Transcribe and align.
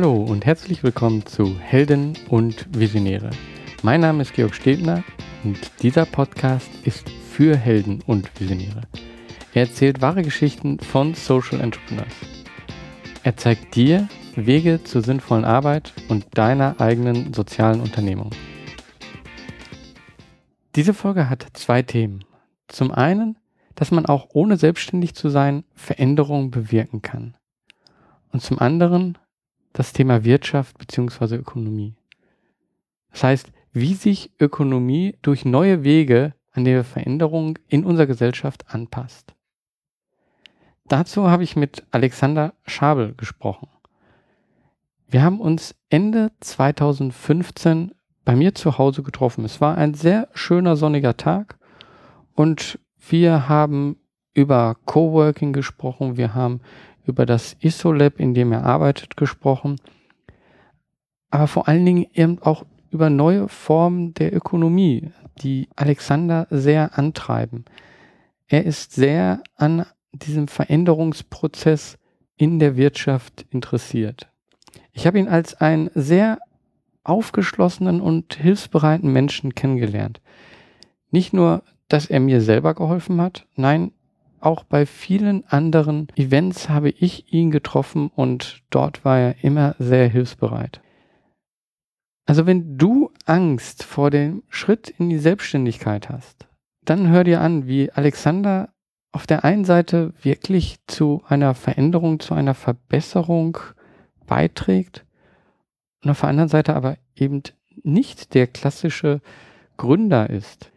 Hallo 0.00 0.16
und 0.16 0.46
herzlich 0.46 0.82
willkommen 0.82 1.26
zu 1.26 1.60
Helden 1.60 2.16
und 2.30 2.66
Visionäre. 2.74 3.28
Mein 3.82 4.00
Name 4.00 4.22
ist 4.22 4.32
Georg 4.32 4.54
Stebner 4.54 5.04
und 5.44 5.58
dieser 5.82 6.06
Podcast 6.06 6.70
ist 6.84 7.10
für 7.10 7.54
Helden 7.54 8.02
und 8.06 8.30
Visionäre. 8.40 8.84
Er 9.52 9.64
erzählt 9.64 10.00
wahre 10.00 10.22
Geschichten 10.22 10.78
von 10.80 11.12
Social 11.12 11.60
Entrepreneurs. 11.60 12.14
Er 13.24 13.36
zeigt 13.36 13.74
dir 13.74 14.08
Wege 14.36 14.82
zur 14.84 15.02
sinnvollen 15.02 15.44
Arbeit 15.44 15.92
und 16.08 16.26
deiner 16.32 16.80
eigenen 16.80 17.34
sozialen 17.34 17.82
Unternehmung. 17.82 18.30
Diese 20.76 20.94
Folge 20.94 21.28
hat 21.28 21.46
zwei 21.52 21.82
Themen. 21.82 22.24
Zum 22.68 22.90
einen, 22.90 23.36
dass 23.74 23.90
man 23.90 24.06
auch 24.06 24.28
ohne 24.32 24.56
selbstständig 24.56 25.14
zu 25.14 25.28
sein 25.28 25.64
Veränderungen 25.74 26.50
bewirken 26.50 27.02
kann. 27.02 27.36
Und 28.32 28.40
zum 28.40 28.58
anderen 28.60 29.18
das 29.72 29.92
Thema 29.92 30.24
Wirtschaft 30.24 30.78
bzw. 30.78 31.36
Ökonomie. 31.36 31.94
Das 33.12 33.24
heißt, 33.24 33.52
wie 33.72 33.94
sich 33.94 34.32
Ökonomie 34.40 35.16
durch 35.22 35.44
neue 35.44 35.84
Wege 35.84 36.34
an 36.52 36.64
die 36.64 36.82
Veränderung 36.82 37.58
in 37.68 37.84
unserer 37.84 38.06
Gesellschaft 38.06 38.64
anpasst. 38.68 39.34
Dazu 40.88 41.30
habe 41.30 41.44
ich 41.44 41.54
mit 41.54 41.84
Alexander 41.92 42.54
Schabel 42.66 43.14
gesprochen. 43.14 43.68
Wir 45.06 45.22
haben 45.22 45.40
uns 45.40 45.74
Ende 45.88 46.32
2015 46.40 47.92
bei 48.24 48.34
mir 48.34 48.54
zu 48.54 48.78
Hause 48.78 49.02
getroffen. 49.02 49.44
Es 49.44 49.60
war 49.60 49.76
ein 49.76 49.94
sehr 49.94 50.28
schöner 50.34 50.76
sonniger 50.76 51.16
Tag 51.16 51.58
und 52.34 52.78
wir 53.08 53.48
haben 53.48 53.96
über 54.34 54.76
Coworking 54.84 55.52
gesprochen, 55.52 56.16
wir 56.16 56.34
haben 56.34 56.60
über 57.06 57.26
das 57.26 57.56
ISO-Lab, 57.60 58.20
in 58.20 58.34
dem 58.34 58.52
er 58.52 58.64
arbeitet, 58.64 59.16
gesprochen, 59.16 59.76
aber 61.30 61.46
vor 61.46 61.68
allen 61.68 61.86
Dingen 61.86 62.06
eben 62.12 62.40
auch 62.40 62.64
über 62.90 63.08
neue 63.08 63.48
Formen 63.48 64.14
der 64.14 64.34
Ökonomie, 64.34 65.12
die 65.42 65.68
Alexander 65.76 66.46
sehr 66.50 66.98
antreiben. 66.98 67.64
Er 68.48 68.64
ist 68.64 68.92
sehr 68.92 69.42
an 69.56 69.86
diesem 70.12 70.48
Veränderungsprozess 70.48 71.98
in 72.36 72.58
der 72.58 72.76
Wirtschaft 72.76 73.46
interessiert. 73.50 74.28
Ich 74.92 75.06
habe 75.06 75.18
ihn 75.18 75.28
als 75.28 75.54
einen 75.54 75.90
sehr 75.94 76.38
aufgeschlossenen 77.04 78.00
und 78.00 78.34
hilfsbereiten 78.34 79.12
Menschen 79.12 79.54
kennengelernt. 79.54 80.20
Nicht 81.10 81.32
nur, 81.32 81.62
dass 81.88 82.06
er 82.06 82.20
mir 82.20 82.40
selber 82.40 82.74
geholfen 82.74 83.20
hat, 83.20 83.46
nein, 83.56 83.92
auch 84.40 84.64
bei 84.64 84.86
vielen 84.86 85.46
anderen 85.46 86.08
Events 86.16 86.68
habe 86.68 86.90
ich 86.90 87.32
ihn 87.32 87.50
getroffen 87.50 88.10
und 88.14 88.62
dort 88.70 89.04
war 89.04 89.18
er 89.18 89.44
immer 89.44 89.74
sehr 89.78 90.08
hilfsbereit. 90.08 90.80
Also 92.26 92.46
wenn 92.46 92.78
du 92.78 93.10
Angst 93.26 93.82
vor 93.82 94.10
dem 94.10 94.42
Schritt 94.48 94.88
in 94.88 95.08
die 95.10 95.18
Selbstständigkeit 95.18 96.08
hast, 96.08 96.46
dann 96.84 97.08
hör 97.08 97.24
dir 97.24 97.40
an, 97.40 97.66
wie 97.66 97.90
Alexander 97.90 98.72
auf 99.12 99.26
der 99.26 99.44
einen 99.44 99.64
Seite 99.64 100.12
wirklich 100.22 100.78
zu 100.86 101.22
einer 101.26 101.54
Veränderung, 101.54 102.20
zu 102.20 102.34
einer 102.34 102.54
Verbesserung 102.54 103.58
beiträgt 104.26 105.04
und 106.04 106.10
auf 106.10 106.20
der 106.20 106.28
anderen 106.28 106.48
Seite 106.48 106.74
aber 106.74 106.96
eben 107.16 107.42
nicht 107.82 108.34
der 108.34 108.46
klassische 108.46 109.20
Gründer 109.76 110.30
ist. 110.30 110.70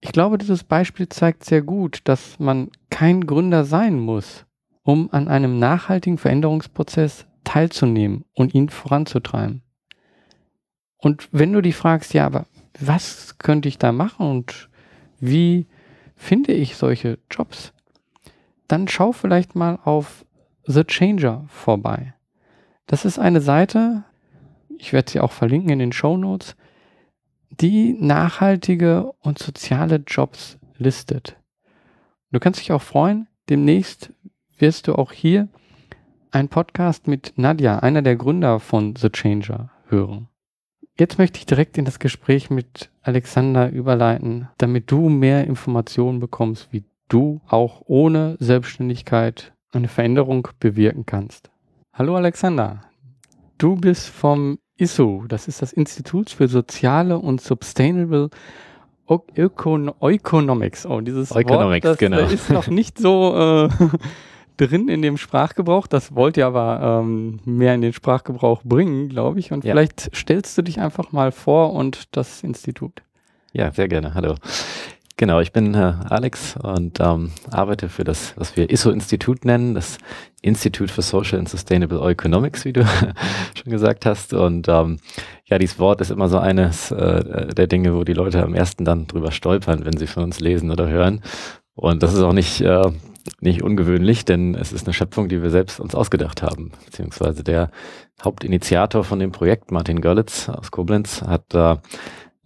Ich 0.00 0.12
glaube, 0.12 0.38
dieses 0.38 0.64
Beispiel 0.64 1.08
zeigt 1.08 1.44
sehr 1.44 1.62
gut, 1.62 2.00
dass 2.04 2.38
man 2.38 2.70
kein 2.88 3.26
Gründer 3.26 3.64
sein 3.64 3.98
muss, 3.98 4.46
um 4.82 5.10
an 5.12 5.28
einem 5.28 5.58
nachhaltigen 5.58 6.16
Veränderungsprozess 6.16 7.26
teilzunehmen 7.44 8.24
und 8.34 8.54
ihn 8.54 8.70
voranzutreiben. 8.70 9.62
Und 10.96 11.28
wenn 11.32 11.52
du 11.52 11.60
dich 11.60 11.76
fragst, 11.76 12.14
ja, 12.14 12.26
aber 12.26 12.46
was 12.78 13.38
könnte 13.38 13.68
ich 13.68 13.78
da 13.78 13.92
machen 13.92 14.26
und 14.26 14.68
wie 15.18 15.66
finde 16.16 16.52
ich 16.52 16.76
solche 16.76 17.18
Jobs, 17.30 17.72
dann 18.68 18.88
schau 18.88 19.12
vielleicht 19.12 19.54
mal 19.54 19.78
auf 19.84 20.24
The 20.64 20.84
Changer 20.84 21.44
vorbei. 21.48 22.14
Das 22.86 23.04
ist 23.04 23.18
eine 23.18 23.40
Seite, 23.40 24.04
ich 24.78 24.92
werde 24.92 25.10
sie 25.10 25.20
auch 25.20 25.32
verlinken 25.32 25.70
in 25.70 25.78
den 25.78 25.92
Show 25.92 26.16
Notes, 26.16 26.56
die 27.50 27.94
nachhaltige 27.98 29.12
und 29.20 29.38
soziale 29.38 29.96
Jobs 30.06 30.58
listet. 30.76 31.36
Du 32.30 32.38
kannst 32.38 32.60
dich 32.60 32.72
auch 32.72 32.82
freuen, 32.82 33.28
demnächst 33.48 34.12
wirst 34.58 34.88
du 34.88 34.94
auch 34.94 35.12
hier 35.12 35.48
ein 36.30 36.48
Podcast 36.48 37.08
mit 37.08 37.32
Nadja, 37.36 37.80
einer 37.80 38.02
der 38.02 38.16
Gründer 38.16 38.60
von 38.60 38.94
The 38.94 39.10
Changer, 39.10 39.70
hören. 39.88 40.28
Jetzt 40.96 41.18
möchte 41.18 41.38
ich 41.38 41.46
direkt 41.46 41.78
in 41.78 41.84
das 41.84 41.98
Gespräch 41.98 42.50
mit 42.50 42.90
Alexander 43.02 43.70
überleiten, 43.70 44.48
damit 44.58 44.90
du 44.90 45.08
mehr 45.08 45.46
Informationen 45.46 46.20
bekommst, 46.20 46.68
wie 46.72 46.84
du 47.08 47.40
auch 47.48 47.82
ohne 47.86 48.36
Selbstständigkeit 48.38 49.52
eine 49.72 49.88
Veränderung 49.88 50.46
bewirken 50.60 51.06
kannst. 51.06 51.50
Hallo 51.92 52.16
Alexander, 52.16 52.82
du 53.58 53.76
bist 53.76 54.08
vom 54.08 54.58
ISO, 54.80 55.24
das 55.28 55.48
ist 55.48 55.62
das 55.62 55.72
Institut 55.72 56.30
für 56.30 56.48
soziale 56.48 57.18
und 57.18 57.40
Sustainable 57.40 58.30
Ökon 59.36 59.92
Economics. 60.00 60.86
Oh, 60.86 61.00
dieses 61.00 61.32
Economics, 61.32 61.84
Wort, 61.84 61.92
das 61.92 61.98
genau. 61.98 62.20
ist 62.20 62.50
noch 62.50 62.68
nicht 62.68 62.98
so 62.98 63.68
äh, 63.68 63.68
drin 64.56 64.88
in 64.88 65.02
dem 65.02 65.16
Sprachgebrauch. 65.16 65.86
Das 65.86 66.14
wollt 66.14 66.36
ihr 66.36 66.46
aber 66.46 67.00
ähm, 67.02 67.40
mehr 67.44 67.74
in 67.74 67.80
den 67.80 67.92
Sprachgebrauch 67.92 68.62
bringen, 68.62 69.08
glaube 69.08 69.40
ich. 69.40 69.52
Und 69.52 69.64
Ja. 69.64 69.72
vielleicht 69.72 70.14
stellst 70.14 70.56
du 70.56 70.62
dich 70.62 70.80
einfach 70.80 71.12
mal 71.12 71.32
vor 71.32 71.72
und 71.72 72.16
das 72.16 72.42
Institut. 72.42 73.02
Ja, 73.52 73.72
sehr 73.72 73.88
gerne. 73.88 74.14
Hallo. 74.14 74.36
Genau, 75.20 75.40
ich 75.40 75.52
bin 75.52 75.74
äh, 75.74 75.92
Alex 76.08 76.56
und 76.56 76.98
ähm, 76.98 77.30
arbeite 77.50 77.90
für 77.90 78.04
das, 78.04 78.32
was 78.38 78.56
wir 78.56 78.70
ISO-Institut 78.70 79.44
nennen, 79.44 79.74
das 79.74 79.98
Institute 80.40 80.90
for 80.90 81.04
Social 81.04 81.38
and 81.38 81.46
Sustainable 81.46 82.00
Economics, 82.10 82.64
wie 82.64 82.72
du 82.72 82.86
schon 83.54 83.70
gesagt 83.70 84.06
hast. 84.06 84.32
Und 84.32 84.66
ähm, 84.68 84.96
ja, 85.44 85.58
dieses 85.58 85.78
Wort 85.78 86.00
ist 86.00 86.10
immer 86.10 86.30
so 86.30 86.38
eines 86.38 86.90
äh, 86.90 87.48
der 87.52 87.66
Dinge, 87.66 87.94
wo 87.94 88.02
die 88.04 88.14
Leute 88.14 88.42
am 88.42 88.54
ersten 88.54 88.86
dann 88.86 89.08
drüber 89.08 89.30
stolpern, 89.30 89.84
wenn 89.84 89.98
sie 89.98 90.06
von 90.06 90.22
uns 90.22 90.40
lesen 90.40 90.70
oder 90.70 90.88
hören. 90.88 91.20
Und 91.74 92.02
das 92.02 92.14
ist 92.14 92.22
auch 92.22 92.32
nicht, 92.32 92.62
äh, 92.62 92.90
nicht 93.42 93.62
ungewöhnlich, 93.62 94.24
denn 94.24 94.54
es 94.54 94.72
ist 94.72 94.86
eine 94.86 94.94
Schöpfung, 94.94 95.28
die 95.28 95.42
wir 95.42 95.50
selbst 95.50 95.80
uns 95.80 95.94
ausgedacht 95.94 96.42
haben. 96.42 96.72
Beziehungsweise 96.86 97.44
der 97.44 97.70
Hauptinitiator 98.24 99.04
von 99.04 99.18
dem 99.18 99.32
Projekt, 99.32 99.70
Martin 99.70 100.00
Görlitz 100.00 100.48
aus 100.48 100.70
Koblenz, 100.70 101.20
hat 101.20 101.44
da 101.50 101.82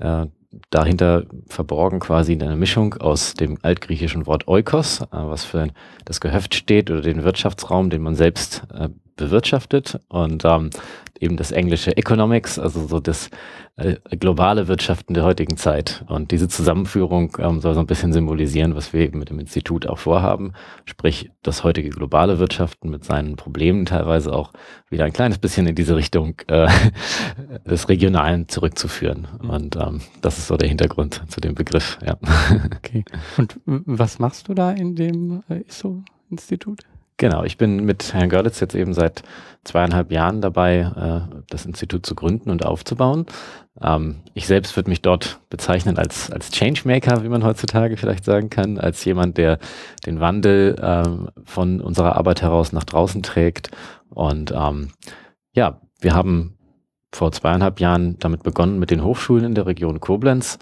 äh, 0.01 0.27
dahinter 0.71 1.25
verborgen 1.49 2.01
quasi 2.01 2.33
eine 2.33 2.57
Mischung 2.57 2.95
aus 2.95 3.35
dem 3.35 3.59
altgriechischen 3.63 4.27
Wort 4.27 4.49
Oikos, 4.49 5.01
äh, 5.01 5.07
was 5.11 5.45
für 5.45 5.69
das 6.05 6.21
Gehöft 6.21 6.55
steht 6.55 6.91
oder 6.91 7.01
den 7.01 7.25
Wirtschaftsraum, 7.25 7.91
den 7.91 8.03
man 8.03 8.17
selbst 8.17 8.63
äh, 8.73 8.89
bewirtschaftet. 9.17 10.01
Und 10.09 10.45
ähm, 10.45 10.71
eben 11.21 11.37
das 11.37 11.53
englische 11.53 11.97
Economics, 11.97 12.59
also 12.59 12.87
so 12.87 13.01
das 13.01 13.31
äh, 13.77 13.97
globale 14.17 14.69
Wirtschaften 14.69 15.15
der 15.15 15.25
heutigen 15.25 15.57
Zeit. 15.57 16.05
Und 16.09 16.31
diese 16.31 16.49
Zusammenführung 16.49 17.37
ähm, 17.39 17.61
soll 17.61 17.75
so 17.75 17.81
ein 17.81 17.87
bisschen 17.87 18.13
symbolisieren, 18.13 18.75
was 18.75 18.93
wir 18.93 19.01
eben 19.01 19.19
mit 19.19 19.31
dem 19.31 19.39
Institut 19.39 19.87
auch 19.87 19.99
vorhaben, 19.99 20.53
sprich 20.85 21.31
das 21.43 21.65
heutige 21.65 21.91
globale 21.91 22.39
Wirtschaften 22.39 22.91
mit 22.91 23.05
seinen 23.05 23.37
Problemen 23.37 23.87
teilweise 23.87 24.33
auch 24.33 24.53
wieder 24.91 25.05
ein 25.05 25.13
kleines 25.13 25.39
bisschen 25.39 25.67
in 25.67 25.75
diese 25.75 25.97
Richtung 25.97 26.37
äh, 26.49 26.69
des 27.67 27.89
Regionalen 27.89 28.49
zurückzuführen. 28.49 29.27
Und 29.41 29.77
ähm, 29.77 30.01
das 30.21 30.39
ist 30.39 30.47
so 30.49 30.57
der 30.57 30.69
Hintergrund 30.69 31.23
zu 31.29 31.41
dem 31.41 31.55
Begriff. 31.55 31.99
Ja. 32.05 32.17
Okay. 32.77 33.05
Und 33.37 33.59
was 33.65 34.19
machst 34.19 34.49
du 34.49 34.55
da 34.55 34.71
in 34.71 34.95
dem 34.95 35.43
äh, 35.49 35.63
ISO-Institut? 35.69 36.81
Genau, 37.17 37.45
ich 37.45 37.59
bin 37.59 37.85
mit 37.85 38.13
Herrn 38.13 38.29
Görlitz 38.29 38.59
jetzt 38.59 38.75
eben 38.75 38.93
seit 38.93 39.23
zweieinhalb 39.63 40.11
Jahren 40.11 40.41
dabei, 40.41 40.79
äh, 40.81 41.43
das 41.49 41.65
Institut 41.65 42.05
zu 42.05 42.17
gründen 42.17 42.51
und 42.51 42.67
aufzubauen. 42.67 43.27
Ähm, 43.81 44.17
ich 44.35 44.49
selbst 44.49 44.75
würde 44.75 44.91
mich 44.91 45.01
dort 45.01 45.39
bezeichnen 45.49 45.97
als, 45.97 46.31
als 46.33 46.51
Changemaker, 46.51 47.23
wie 47.23 47.29
man 47.29 47.45
heutzutage 47.45 47.97
vielleicht 47.97 48.25
sagen 48.25 48.51
kann, 48.51 48.79
als 48.79 49.05
jemand, 49.05 49.39
der 49.39 49.59
den 50.07 50.19
Wandel 50.19 50.77
ähm, 50.81 51.29
von 51.45 51.81
unserer 51.81 52.17
Arbeit 52.17 52.43
heraus 52.43 52.73
nach 52.73 52.85
draußen 52.85 53.23
trägt. 53.23 53.71
Und 54.11 54.53
ähm, 54.53 54.91
ja, 55.53 55.81
wir 56.01 56.15
haben 56.15 56.59
vor 57.13 57.31
zweieinhalb 57.31 57.79
Jahren 57.79 58.19
damit 58.19 58.43
begonnen, 58.43 58.81
mit 58.81 58.91
den 58.91 59.05
Hochschulen 59.05 59.45
in 59.45 59.55
der 59.55 59.67
Region 59.67 60.01
Koblenz 60.01 60.59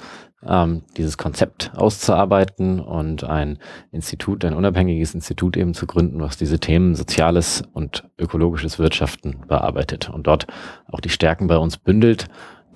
ähm, 0.47 0.83
dieses 0.97 1.19
Konzept 1.19 1.73
auszuarbeiten 1.75 2.81
und 2.81 3.25
ein 3.25 3.59
Institut, 3.91 4.44
ein 4.44 4.55
unabhängiges 4.55 5.15
Institut 5.15 5.56
eben 5.56 5.75
zu 5.75 5.87
gründen, 5.87 6.21
was 6.21 6.37
diese 6.37 6.59
Themen 6.59 6.94
soziales 6.94 7.62
und 7.73 8.09
ökologisches 8.19 8.79
Wirtschaften 8.79 9.44
bearbeitet 9.47 10.11
und 10.11 10.27
dort 10.27 10.47
auch 10.91 11.00
die 11.00 11.11
Stärken 11.11 11.47
bei 11.47 11.56
uns 11.56 11.77
bündelt, 11.77 12.27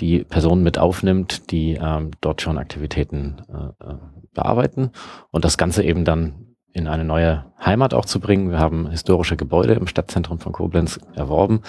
die 0.01 0.25
Personen 0.25 0.63
mit 0.63 0.79
aufnimmt, 0.79 1.51
die 1.51 1.79
ähm, 1.81 2.11
dort 2.21 2.43
schon 2.43 2.59
Aktivitäten 2.59 3.43
äh, 3.49 3.85
äh, 3.85 3.95
bearbeiten 4.35 4.91
und 5.31 5.45
das 5.45 5.57
Ganze 5.57 5.83
eben 5.83 6.05
dann 6.05 6.47
in 6.73 6.89
eine 6.89 7.05
neue 7.05 7.47
Heimat 7.65 7.95
auch 7.95 8.05
zu 8.05 8.21
bringen. 8.21 8.51
Wir 8.51 8.59
haben 8.59 8.91
historische 8.91 9.39
Gebäude 9.39 9.73
im 9.73 9.87
Stadtzentrum 9.87 10.39
von 10.39 10.53
Koblenz 10.53 11.01
erworben 11.15 11.63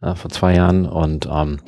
äh, 0.00 0.14
vor 0.14 0.30
zwei 0.30 0.54
Jahren 0.54 0.86
und 0.86 1.28
ähm, 1.30 1.58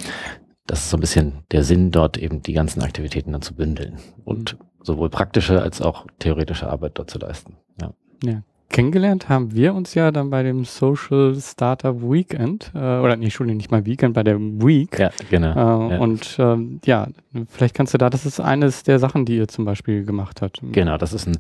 das 0.67 0.81
ist 0.81 0.91
so 0.91 0.97
ein 0.97 1.01
bisschen 1.01 1.45
der 1.51 1.63
Sinn, 1.63 1.91
dort 1.91 2.17
eben 2.17 2.43
die 2.43 2.53
ganzen 2.53 2.83
Aktivitäten 2.83 3.33
dann 3.33 3.43
zu 3.43 3.55
bündeln 3.55 3.99
und 4.25 4.57
sowohl 4.83 5.11
praktische 5.11 5.63
als 5.63 5.81
auch 5.81 6.07
theoretische 6.19 6.69
Arbeit 6.69 6.93
dort 6.95 7.11
zu 7.11 7.19
leisten. 7.19 7.57
Ja. 7.81 7.93
ja. 8.25 8.43
Kennengelernt 8.71 9.29
haben 9.29 9.55
wir 9.55 9.73
uns 9.73 9.95
ja 9.95 10.11
dann 10.11 10.31
bei 10.31 10.43
dem 10.43 10.65
Social 10.65 11.37
Startup 11.39 11.95
Weekend, 12.01 12.73
äh, 12.75 12.79
oder 12.79 13.15
nee, 13.15 13.27
Entschuldigung, 13.27 13.59
nicht 13.59 13.71
mal 13.71 13.87
Weekend, 13.87 14.15
bei 14.15 14.25
der 14.25 14.41
Week. 14.41 14.99
Ja, 14.99 15.11
genau. 15.31 15.91
Äh, 15.91 15.95
ja. 15.95 16.01
Und 16.01 16.37
ähm, 16.41 16.81
ja, 16.85 17.07
vielleicht 17.49 17.75
kannst 17.77 17.95
du 17.95 17.99
da, 17.99 18.11
das 18.11 18.27
ist 18.27 18.41
eines 18.41 18.83
der 18.83 18.99
Sachen, 18.99 19.27
die 19.27 19.37
ihr 19.37 19.47
zum 19.47 19.65
Beispiel 19.65 20.05
gemacht 20.05 20.43
habt. 20.43 20.61
Genau, 20.73 20.99
das 20.99 21.13
ist 21.13 21.29
ein 21.29 21.39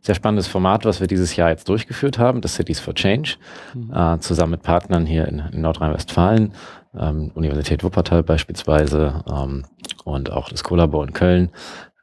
sehr 0.00 0.14
spannendes 0.14 0.46
Format, 0.46 0.84
was 0.84 1.00
wir 1.00 1.08
dieses 1.08 1.34
Jahr 1.34 1.50
jetzt 1.50 1.68
durchgeführt 1.68 2.18
haben, 2.18 2.40
das 2.40 2.54
Cities 2.54 2.78
for 2.78 2.94
Change, 2.94 3.36
mhm. 3.74 3.92
äh, 3.92 4.20
zusammen 4.20 4.52
mit 4.52 4.62
Partnern 4.62 5.06
hier 5.06 5.26
in, 5.26 5.42
in 5.52 5.62
Nordrhein-Westfalen, 5.62 6.52
ähm, 6.98 7.30
Universität 7.34 7.84
Wuppertal 7.84 8.22
beispielsweise 8.22 9.24
ähm, 9.30 9.64
und 10.04 10.30
auch 10.30 10.48
das 10.48 10.64
Collabor 10.64 11.04
in 11.04 11.12
Köln. 11.12 11.50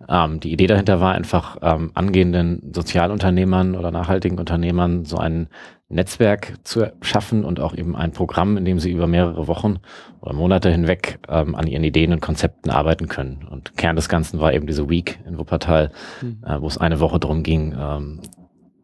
Ähm, 0.09 0.39
die 0.39 0.51
Idee 0.51 0.67
dahinter 0.67 0.99
war 0.99 1.13
einfach 1.13 1.57
ähm, 1.61 1.91
angehenden 1.93 2.71
Sozialunternehmern 2.73 3.75
oder 3.75 3.91
nachhaltigen 3.91 4.39
Unternehmern 4.39 5.05
so 5.05 5.17
ein 5.17 5.47
Netzwerk 5.89 6.53
zu 6.63 6.91
schaffen 7.01 7.45
und 7.45 7.59
auch 7.59 7.75
eben 7.75 7.95
ein 7.95 8.11
Programm, 8.11 8.57
in 8.57 8.65
dem 8.65 8.79
sie 8.79 8.91
über 8.91 9.07
mehrere 9.07 9.47
Wochen 9.47 9.77
oder 10.21 10.33
Monate 10.33 10.71
hinweg 10.71 11.19
ähm, 11.29 11.55
an 11.55 11.67
ihren 11.67 11.83
Ideen 11.83 12.11
und 12.11 12.21
Konzepten 12.21 12.69
arbeiten 12.71 13.07
können. 13.07 13.47
Und 13.49 13.77
Kern 13.77 13.95
des 13.95 14.09
Ganzen 14.09 14.39
war 14.39 14.53
eben 14.53 14.67
diese 14.67 14.89
Week 14.89 15.19
in 15.27 15.37
Wuppertal, 15.37 15.91
mhm. 16.21 16.43
äh, 16.45 16.59
wo 16.59 16.67
es 16.67 16.77
eine 16.77 16.99
Woche 16.99 17.19
darum 17.19 17.43
ging, 17.43 17.75
ähm, 17.79 18.19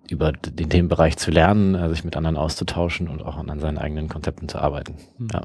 über 0.09 0.31
den 0.31 0.69
Themenbereich 0.69 1.17
zu 1.17 1.31
lernen, 1.31 1.75
äh, 1.75 1.89
sich 1.89 2.03
mit 2.03 2.15
anderen 2.15 2.37
auszutauschen 2.37 3.07
und 3.07 3.23
auch 3.23 3.37
an 3.37 3.59
seinen 3.59 3.77
eigenen 3.77 4.07
Konzepten 4.07 4.47
zu 4.47 4.59
arbeiten. 4.59 4.95
Mhm. 5.17 5.27
Ja. 5.33 5.41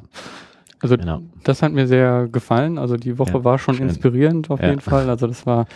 Also 0.81 0.97
genau. 0.97 1.23
das 1.45 1.63
hat 1.63 1.73
mir 1.73 1.87
sehr 1.87 2.29
gefallen. 2.29 2.79
Also 2.79 2.97
die 2.97 3.19
Woche 3.19 3.35
ja, 3.35 3.45
war 3.45 3.59
schon 3.59 3.77
schön. 3.77 3.89
inspirierend 3.89 4.51
auf 4.51 4.61
ja. 4.61 4.69
jeden 4.69 4.81
Fall. 4.81 5.09
Also 5.09 5.27
das 5.27 5.47
war 5.47 5.67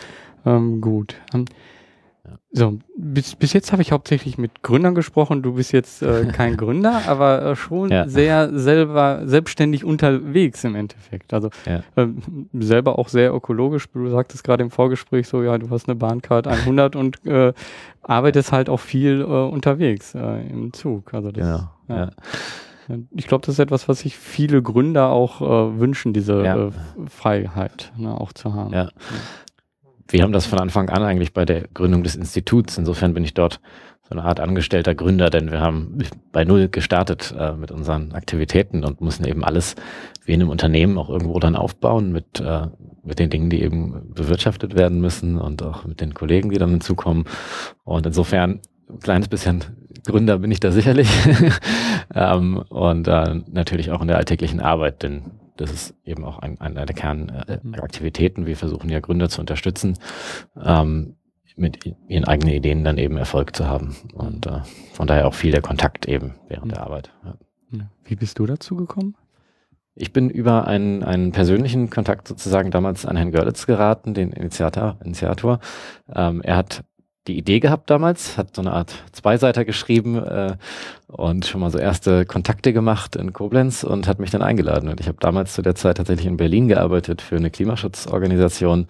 ähm, 0.44 0.80
gut. 0.80 1.16
Um, 1.32 1.44
so, 2.50 2.78
bis, 2.96 3.34
bis 3.36 3.52
jetzt 3.52 3.72
habe 3.72 3.82
ich 3.82 3.92
hauptsächlich 3.92 4.38
mit 4.38 4.62
Gründern 4.62 4.94
gesprochen. 4.94 5.42
Du 5.42 5.54
bist 5.54 5.72
jetzt 5.72 6.02
äh, 6.02 6.24
kein 6.32 6.56
Gründer, 6.56 7.02
aber 7.06 7.42
äh, 7.42 7.56
schon 7.56 7.90
ja. 7.90 8.08
sehr 8.08 8.58
selber 8.58 9.22
selbstständig 9.26 9.84
unterwegs 9.84 10.64
im 10.64 10.74
Endeffekt. 10.74 11.34
Also 11.34 11.50
ja. 11.66 11.82
äh, 11.96 12.08
selber 12.54 12.98
auch 12.98 13.08
sehr 13.08 13.34
ökologisch. 13.34 13.86
Du 13.92 14.08
sagtest 14.08 14.44
gerade 14.44 14.62
im 14.62 14.70
Vorgespräch 14.70 15.28
so, 15.28 15.42
ja, 15.42 15.58
du 15.58 15.68
hast 15.68 15.88
eine 15.88 15.96
Bahncard 15.96 16.46
100 16.46 16.96
und 16.96 17.24
äh, 17.26 17.52
arbeitest 18.02 18.52
halt 18.52 18.70
auch 18.70 18.80
viel 18.80 19.20
äh, 19.20 19.24
unterwegs 19.24 20.14
äh, 20.14 20.40
im 20.48 20.72
Zug. 20.72 21.12
Also 21.12 21.30
das, 21.30 21.44
genau. 21.44 21.70
ja. 22.00 22.10
Ich 23.11 23.26
glaube, 23.26 23.44
das 23.44 23.55
ist 23.55 23.58
etwas, 23.58 23.88
was 23.88 24.00
sich 24.00 24.17
viele 24.17 24.62
Gründer 24.62 25.11
auch 25.11 25.40
äh, 25.40 25.79
wünschen, 25.79 26.12
diese 26.12 26.43
ja. 26.44 26.67
äh, 26.69 26.70
Freiheit 27.08 27.93
ne, 27.96 28.19
auch 28.19 28.32
zu 28.32 28.55
haben. 28.55 28.73
Ja. 28.73 28.90
Wir 30.08 30.23
haben 30.23 30.32
das 30.32 30.46
von 30.46 30.58
Anfang 30.58 30.88
an 30.88 31.02
eigentlich 31.02 31.35
bei 31.35 31.44
der 31.44 31.69
Gründung 31.69 32.02
des 32.02 32.17
Instituts. 32.17 32.79
Insofern 32.79 33.12
bin 33.12 33.25
ich 33.25 33.35
dort 33.35 33.61
so 34.08 34.12
eine 34.12 34.25
Art 34.25 34.40
angestellter 34.40 34.94
Gründer, 34.94 35.29
denn 35.29 35.50
wir 35.50 35.61
haben 35.61 35.99
bei 36.32 36.44
Null 36.44 36.69
gestartet 36.69 37.35
äh, 37.38 37.52
mit 37.52 37.70
unseren 37.70 38.12
Aktivitäten 38.12 38.85
und 38.85 39.02
mussten 39.02 39.26
eben 39.26 39.44
alles 39.44 39.75
wie 40.25 40.32
in 40.32 40.40
einem 40.40 40.50
Unternehmen 40.50 40.96
auch 40.96 41.11
irgendwo 41.11 41.38
dann 41.40 41.56
aufbauen 41.56 42.11
mit, 42.11 42.40
äh, 42.40 42.69
mit 43.02 43.19
den 43.19 43.29
Dingen, 43.29 43.50
die 43.50 43.62
eben 43.62 44.14
bewirtschaftet 44.14 44.76
werden 44.76 45.00
müssen 45.00 45.37
und 45.37 45.62
auch 45.62 45.85
mit 45.85 46.00
den 46.00 46.14
Kollegen, 46.14 46.49
die 46.49 46.58
dann 46.58 46.70
hinzukommen. 46.70 47.25
Und 47.85 48.06
insofern 48.06 48.61
ein 48.88 49.00
kleines 49.00 49.29
bisschen 49.29 49.64
Gründer 50.06 50.38
bin 50.38 50.50
ich 50.50 50.60
da 50.60 50.70
sicherlich. 50.72 51.08
ähm, 52.14 52.58
und 52.68 53.08
äh, 53.08 53.40
natürlich 53.50 53.90
auch 53.90 54.00
in 54.00 54.08
der 54.08 54.16
alltäglichen 54.16 54.60
Arbeit, 54.60 55.02
denn 55.02 55.32
das 55.56 55.72
ist 55.72 55.94
eben 56.04 56.24
auch 56.24 56.38
ein, 56.38 56.60
einer 56.60 56.86
der 56.86 56.94
Kernaktivitäten. 56.94 58.46
Wir 58.46 58.56
versuchen 58.56 58.88
ja 58.90 59.00
Gründer 59.00 59.28
zu 59.28 59.40
unterstützen, 59.40 59.98
ähm, 60.62 61.16
mit 61.56 61.84
ihren 62.06 62.24
eigenen 62.24 62.54
Ideen 62.54 62.84
dann 62.84 62.98
eben 62.98 63.16
Erfolg 63.16 63.56
zu 63.56 63.66
haben. 63.66 63.96
Und 64.14 64.46
äh, 64.46 64.60
von 64.92 65.08
daher 65.08 65.26
auch 65.26 65.34
viel 65.34 65.50
der 65.50 65.62
Kontakt 65.62 66.06
eben 66.06 66.34
während 66.48 66.72
der 66.72 66.82
Arbeit. 66.82 67.10
Ja. 67.24 67.34
Wie 68.04 68.14
bist 68.14 68.38
du 68.38 68.46
dazu 68.46 68.76
gekommen? 68.76 69.16
Ich 69.94 70.12
bin 70.12 70.30
über 70.30 70.68
einen, 70.68 71.02
einen 71.02 71.32
persönlichen 71.32 71.90
Kontakt 71.90 72.28
sozusagen 72.28 72.70
damals 72.70 73.04
an 73.04 73.16
Herrn 73.16 73.32
Görlitz 73.32 73.66
geraten, 73.66 74.14
den 74.14 74.30
Initiator. 74.30 74.96
Initiator. 75.04 75.58
Ähm, 76.14 76.40
er 76.42 76.56
hat 76.56 76.84
die 77.26 77.36
Idee 77.36 77.60
gehabt 77.60 77.90
damals, 77.90 78.38
hat 78.38 78.54
so 78.56 78.62
eine 78.62 78.72
Art 78.72 78.94
Zweiseiter 79.12 79.64
geschrieben 79.64 80.16
äh, 80.16 80.56
und 81.08 81.46
schon 81.46 81.60
mal 81.60 81.70
so 81.70 81.78
erste 81.78 82.24
Kontakte 82.24 82.72
gemacht 82.72 83.16
in 83.16 83.32
Koblenz 83.32 83.84
und 83.84 84.06
hat 84.08 84.18
mich 84.18 84.30
dann 84.30 84.42
eingeladen. 84.42 84.88
Und 84.88 85.00
ich 85.00 85.08
habe 85.08 85.18
damals 85.20 85.52
zu 85.52 85.62
der 85.62 85.74
Zeit 85.74 85.98
tatsächlich 85.98 86.26
in 86.26 86.36
Berlin 86.36 86.68
gearbeitet 86.68 87.20
für 87.20 87.36
eine 87.36 87.50
Klimaschutzorganisation 87.50 88.86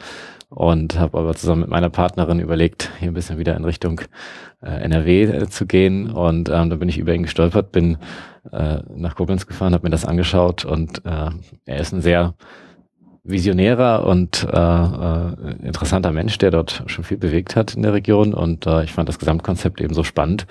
und 0.50 0.98
habe 0.98 1.18
aber 1.18 1.34
zusammen 1.34 1.62
mit 1.62 1.70
meiner 1.70 1.90
Partnerin 1.90 2.40
überlegt, 2.40 2.90
hier 3.00 3.08
ein 3.08 3.14
bisschen 3.14 3.38
wieder 3.38 3.56
in 3.56 3.64
Richtung 3.64 4.00
äh, 4.62 4.70
NRW 4.70 5.24
äh, 5.24 5.48
zu 5.48 5.66
gehen. 5.66 6.10
Und 6.10 6.48
ähm, 6.48 6.70
da 6.70 6.76
bin 6.76 6.88
ich 6.88 6.98
über 6.98 7.14
ihn 7.14 7.24
gestolpert, 7.24 7.72
bin 7.72 7.98
äh, 8.52 8.78
nach 8.94 9.14
Koblenz 9.16 9.46
gefahren, 9.46 9.74
habe 9.74 9.86
mir 9.86 9.90
das 9.90 10.04
angeschaut 10.04 10.64
und 10.64 11.04
äh, 11.04 11.30
er 11.66 11.76
ist 11.78 11.92
ein 11.92 12.00
sehr 12.00 12.34
visionärer 13.28 14.06
und 14.06 14.46
äh, 14.50 14.56
äh, 14.56 15.66
interessanter 15.66 16.12
Mensch, 16.12 16.38
der 16.38 16.50
dort 16.50 16.82
schon 16.86 17.04
viel 17.04 17.18
bewegt 17.18 17.56
hat 17.56 17.74
in 17.74 17.82
der 17.82 17.92
Region. 17.92 18.32
Und 18.34 18.66
äh, 18.66 18.84
ich 18.84 18.92
fand 18.92 19.08
das 19.08 19.18
Gesamtkonzept 19.18 19.80
eben 19.80 19.92
so 19.92 20.02
spannend, 20.02 20.46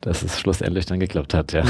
dass 0.00 0.22
es 0.22 0.40
schlussendlich 0.40 0.86
dann 0.86 1.00
geklappt 1.00 1.34
hat. 1.34 1.52
Ja, 1.52 1.64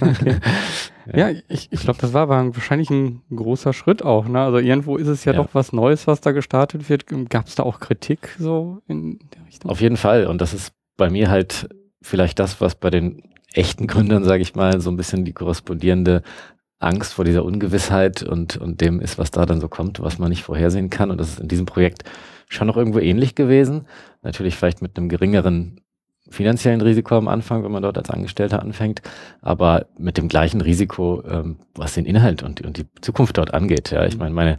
okay. 0.00 0.36
ja. 1.14 1.30
ja, 1.30 1.38
ich, 1.48 1.68
ich 1.70 1.80
glaube, 1.80 2.00
das 2.00 2.12
war 2.12 2.22
aber 2.22 2.54
wahrscheinlich 2.54 2.90
ein 2.90 3.22
großer 3.34 3.72
Schritt 3.72 4.04
auch. 4.04 4.26
Ne? 4.26 4.40
Also 4.40 4.58
irgendwo 4.58 4.96
ist 4.96 5.08
es 5.08 5.24
ja, 5.24 5.32
ja. 5.32 5.42
doch 5.42 5.50
was 5.52 5.72
Neues, 5.72 6.06
was 6.06 6.20
da 6.20 6.32
gestartet 6.32 6.88
wird. 6.88 7.06
Gab 7.28 7.46
es 7.46 7.54
da 7.54 7.62
auch 7.62 7.78
Kritik 7.78 8.34
so 8.38 8.82
in 8.88 9.20
der 9.34 9.46
Richtung? 9.46 9.70
Auf 9.70 9.80
jeden 9.80 9.96
Fall. 9.96 10.26
Und 10.26 10.40
das 10.40 10.52
ist 10.52 10.72
bei 10.96 11.08
mir 11.08 11.30
halt 11.30 11.68
vielleicht 12.02 12.38
das, 12.38 12.60
was 12.60 12.74
bei 12.74 12.90
den 12.90 13.22
echten 13.52 13.86
Gründern, 13.86 14.24
sage 14.24 14.42
ich 14.42 14.54
mal, 14.54 14.80
so 14.80 14.90
ein 14.90 14.96
bisschen 14.96 15.24
die 15.24 15.32
korrespondierende 15.32 16.22
Angst 16.80 17.12
vor 17.12 17.24
dieser 17.24 17.44
Ungewissheit 17.44 18.22
und, 18.22 18.56
und 18.56 18.80
dem 18.80 19.00
ist, 19.00 19.18
was 19.18 19.30
da 19.30 19.46
dann 19.46 19.60
so 19.60 19.68
kommt, 19.68 20.00
was 20.00 20.18
man 20.18 20.30
nicht 20.30 20.42
vorhersehen 20.42 20.90
kann. 20.90 21.10
Und 21.10 21.18
das 21.18 21.28
ist 21.28 21.40
in 21.40 21.48
diesem 21.48 21.66
Projekt 21.66 22.04
schon 22.48 22.66
noch 22.66 22.76
irgendwo 22.76 22.98
ähnlich 22.98 23.34
gewesen. 23.34 23.86
Natürlich 24.22 24.56
vielleicht 24.56 24.82
mit 24.82 24.96
einem 24.96 25.08
geringeren 25.08 25.80
finanziellen 26.30 26.80
Risiko 26.80 27.16
am 27.16 27.28
Anfang, 27.28 27.64
wenn 27.64 27.72
man 27.72 27.82
dort 27.82 27.98
als 27.98 28.10
Angestellter 28.10 28.62
anfängt, 28.62 29.02
aber 29.42 29.86
mit 29.98 30.16
dem 30.16 30.28
gleichen 30.28 30.60
Risiko, 30.60 31.22
ähm, 31.28 31.56
was 31.74 31.94
den 31.94 32.06
Inhalt 32.06 32.42
und, 32.42 32.60
und 32.62 32.76
die 32.76 32.86
Zukunft 33.00 33.36
dort 33.36 33.52
angeht. 33.52 33.90
Ja, 33.90 34.04
ich 34.06 34.14
mhm. 34.14 34.20
meine, 34.20 34.34
meine 34.34 34.56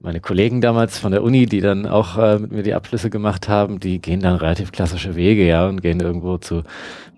meine 0.00 0.20
Kollegen 0.20 0.60
damals 0.60 0.98
von 0.98 1.12
der 1.12 1.22
Uni, 1.22 1.46
die 1.46 1.60
dann 1.60 1.86
auch 1.86 2.16
äh, 2.16 2.38
mit 2.38 2.52
mir 2.52 2.62
die 2.62 2.74
Abschlüsse 2.74 3.10
gemacht 3.10 3.48
haben, 3.48 3.80
die 3.80 4.00
gehen 4.00 4.20
dann 4.20 4.36
relativ 4.36 4.72
klassische 4.72 5.14
Wege, 5.14 5.46
ja, 5.46 5.68
und 5.68 5.82
gehen 5.82 6.00
irgendwo 6.00 6.38
zu, 6.38 6.62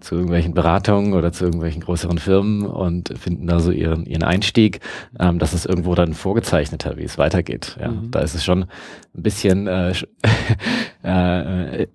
zu 0.01 0.17
irgendwelchen 0.17 0.53
Beratungen 0.53 1.15
oder 1.15 1.33
zu 1.33 1.45
irgendwelchen 1.45 1.83
größeren 1.83 2.19
Firmen 2.19 2.67
und 2.67 3.17
finden 3.17 3.47
da 3.47 3.61
so 3.61 3.71
ihren, 3.71 4.05
ihren 4.05 4.25
Einstieg. 4.25 4.81
Ähm, 5.19 5.39
das 5.39 5.55
ist 5.55 5.65
irgendwo 5.65 5.95
dann 5.95 6.12
vorgezeichneter, 6.12 6.97
wie 6.97 7.05
es 7.05 7.19
weitergeht. 7.19 7.77
Ja, 7.81 7.89
mhm. 7.93 8.11
da 8.11 8.21
ist 8.21 8.35
es 8.35 8.45
schon 8.45 8.62
ein 8.62 9.23
bisschen 9.23 9.69
äh, 9.69 9.95
äh, 11.05 11.87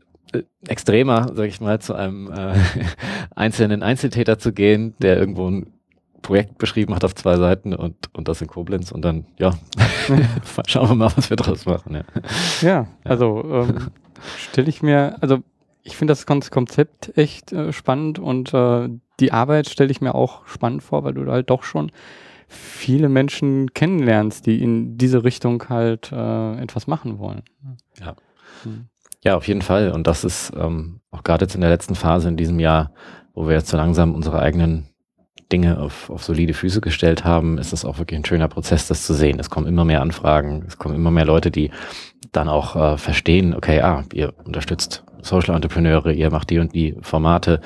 extremer, 0.67 1.31
sag 1.33 1.47
ich 1.47 1.59
mal, 1.59 1.79
zu 1.79 1.95
einem 1.95 2.31
äh, 2.31 2.53
einzelnen 3.35 3.83
Einzeltäter 3.83 4.39
zu 4.39 4.53
gehen, 4.53 4.93
der 4.99 5.17
irgendwo 5.17 5.49
ein 5.49 5.76
Projekt 6.21 6.57
beschrieben 6.57 6.95
hat 6.95 7.03
auf 7.03 7.15
zwei 7.15 7.37
Seiten 7.37 7.73
und, 7.73 8.13
und 8.13 8.27
das 8.27 8.41
in 8.41 8.47
Koblenz 8.47 8.91
und 8.91 9.03
dann, 9.03 9.25
ja, 9.37 9.53
schauen 10.67 10.89
wir 10.89 10.95
mal, 10.95 11.11
was 11.15 11.29
wir 11.29 11.37
draus 11.37 11.65
machen. 11.65 11.95
Ja, 11.95 12.03
ja 12.61 12.87
also 13.03 13.43
ähm, 13.45 13.91
stelle 14.37 14.69
ich 14.69 14.81
mir, 14.81 15.17
also 15.21 15.39
ich 15.83 15.95
finde 15.95 16.11
das 16.11 16.25
Konzept 16.25 17.17
echt 17.17 17.53
äh, 17.53 17.71
spannend 17.71 18.19
und 18.19 18.53
äh, 18.53 18.89
die 19.19 19.31
Arbeit 19.31 19.69
stelle 19.69 19.91
ich 19.91 20.01
mir 20.01 20.15
auch 20.15 20.45
spannend 20.47 20.83
vor, 20.83 21.03
weil 21.03 21.13
du 21.13 21.31
halt 21.31 21.49
doch 21.49 21.63
schon 21.63 21.91
viele 22.47 23.09
Menschen 23.09 23.73
kennenlernst, 23.73 24.45
die 24.45 24.61
in 24.61 24.97
diese 24.97 25.23
Richtung 25.23 25.63
halt 25.69 26.11
äh, 26.11 26.61
etwas 26.61 26.87
machen 26.87 27.19
wollen. 27.19 27.43
Ja. 27.99 28.15
Hm. 28.63 28.87
Ja, 29.23 29.35
auf 29.35 29.47
jeden 29.47 29.61
Fall. 29.61 29.91
Und 29.91 30.07
das 30.07 30.23
ist 30.23 30.53
ähm, 30.55 31.01
auch 31.11 31.23
gerade 31.23 31.45
jetzt 31.45 31.55
in 31.55 31.61
der 31.61 31.69
letzten 31.69 31.95
Phase 31.95 32.29
in 32.29 32.37
diesem 32.37 32.59
Jahr, 32.59 32.91
wo 33.33 33.47
wir 33.47 33.55
jetzt 33.55 33.69
so 33.69 33.77
langsam 33.77 34.15
unsere 34.15 34.39
eigenen 34.39 34.89
Dinge 35.51 35.79
auf, 35.79 36.09
auf 36.09 36.23
solide 36.23 36.53
Füße 36.53 36.81
gestellt 36.81 37.23
haben, 37.23 37.57
ist 37.57 37.73
das 37.73 37.85
auch 37.85 37.99
wirklich 37.99 38.19
ein 38.19 38.25
schöner 38.25 38.47
Prozess, 38.47 38.87
das 38.87 39.05
zu 39.05 39.13
sehen. 39.13 39.39
Es 39.39 39.49
kommen 39.49 39.67
immer 39.67 39.85
mehr 39.85 40.01
Anfragen, 40.01 40.65
es 40.67 40.77
kommen 40.77 40.95
immer 40.95 41.11
mehr 41.11 41.25
Leute, 41.25 41.51
die 41.51 41.71
dann 42.31 42.49
auch 42.49 42.75
äh, 42.75 42.97
verstehen, 42.97 43.53
okay, 43.53 43.81
ah, 43.81 44.03
ihr 44.13 44.33
unterstützt 44.43 45.03
Social 45.21 45.55
Entrepreneure, 45.55 46.11
ihr 46.11 46.29
macht 46.31 46.49
die 46.49 46.59
und 46.59 46.73
die 46.73 46.95
Formate 47.01 47.61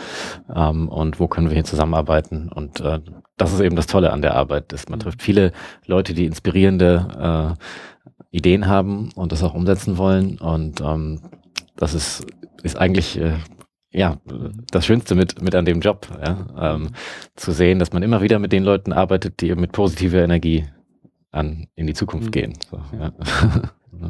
ähm, 0.54 0.88
und 0.90 1.20
wo 1.20 1.28
können 1.28 1.50
wir 1.50 1.56
hier 1.56 1.64
zusammenarbeiten? 1.64 2.50
Und 2.50 2.80
äh, 2.82 3.00
das 3.38 3.54
ist 3.54 3.60
eben 3.60 3.76
das 3.76 3.88
Tolle 3.88 4.12
an 4.12 4.22
der 4.22 4.36
Arbeit, 4.36 4.72
dass 4.72 4.90
man 4.90 5.00
mhm. 5.00 5.04
trifft 5.04 5.22
viele 5.22 5.52
Leute, 5.86 6.14
die 6.14 6.26
inspirierende 6.26 7.58
äh, 8.32 8.38
Ideen 8.38 8.68
haben 8.68 9.10
und 9.16 9.32
das 9.32 9.44
auch 9.44 9.54
umsetzen 9.54 9.98
wollen. 9.98 10.38
Und 10.38 10.82
ähm, 10.82 11.22
das 11.76 11.94
ist, 11.94 12.26
ist 12.64 12.78
eigentlich 12.78 13.20
äh, 13.20 13.34
ja, 13.92 14.18
das 14.72 14.86
Schönste 14.86 15.16
mit, 15.16 15.42
mit 15.42 15.54
an 15.54 15.66
dem 15.66 15.82
Job, 15.82 16.08
ja, 16.26 16.76
ähm, 16.76 16.90
zu 17.36 17.52
sehen, 17.52 17.80
dass 17.80 17.92
man 17.92 18.04
immer 18.04 18.22
wieder 18.22 18.40
mit 18.40 18.52
den 18.52 18.64
Leuten 18.64 18.94
arbeitet, 18.94 19.42
die 19.42 19.54
mit 19.56 19.74
positiver 19.74 20.24
Energie 20.24 20.66
an, 21.32 21.68
in 21.76 21.88
die 21.88 21.94
Zukunft 21.94 22.28
mhm. 22.28 22.32
gehen. 22.32 22.54
So, 22.70 22.80
ja. 22.98 23.12
ja. 24.02 24.10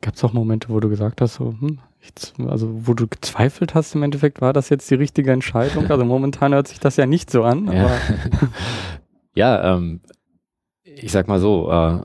Gab 0.00 0.16
es 0.16 0.24
auch 0.24 0.32
Momente, 0.32 0.68
wo 0.68 0.80
du 0.80 0.88
gesagt 0.88 1.20
hast, 1.20 1.34
so, 1.34 1.54
hm, 1.58 1.78
ich, 2.00 2.10
also 2.48 2.68
wo 2.86 2.94
du 2.94 3.06
gezweifelt 3.06 3.74
hast 3.74 3.94
im 3.94 4.02
Endeffekt, 4.02 4.40
war 4.40 4.52
das 4.52 4.68
jetzt 4.68 4.90
die 4.90 4.96
richtige 4.96 5.30
Entscheidung? 5.30 5.88
Also 5.88 6.04
momentan 6.04 6.52
hört 6.52 6.66
sich 6.66 6.80
das 6.80 6.96
ja 6.96 7.06
nicht 7.06 7.30
so 7.30 7.44
an. 7.44 7.70
ja, 7.70 7.90
ja 9.34 9.74
ähm, 9.76 10.00
ich 10.82 11.12
sag 11.12 11.28
mal 11.28 11.38
so, 11.38 11.70
äh, 11.70 12.02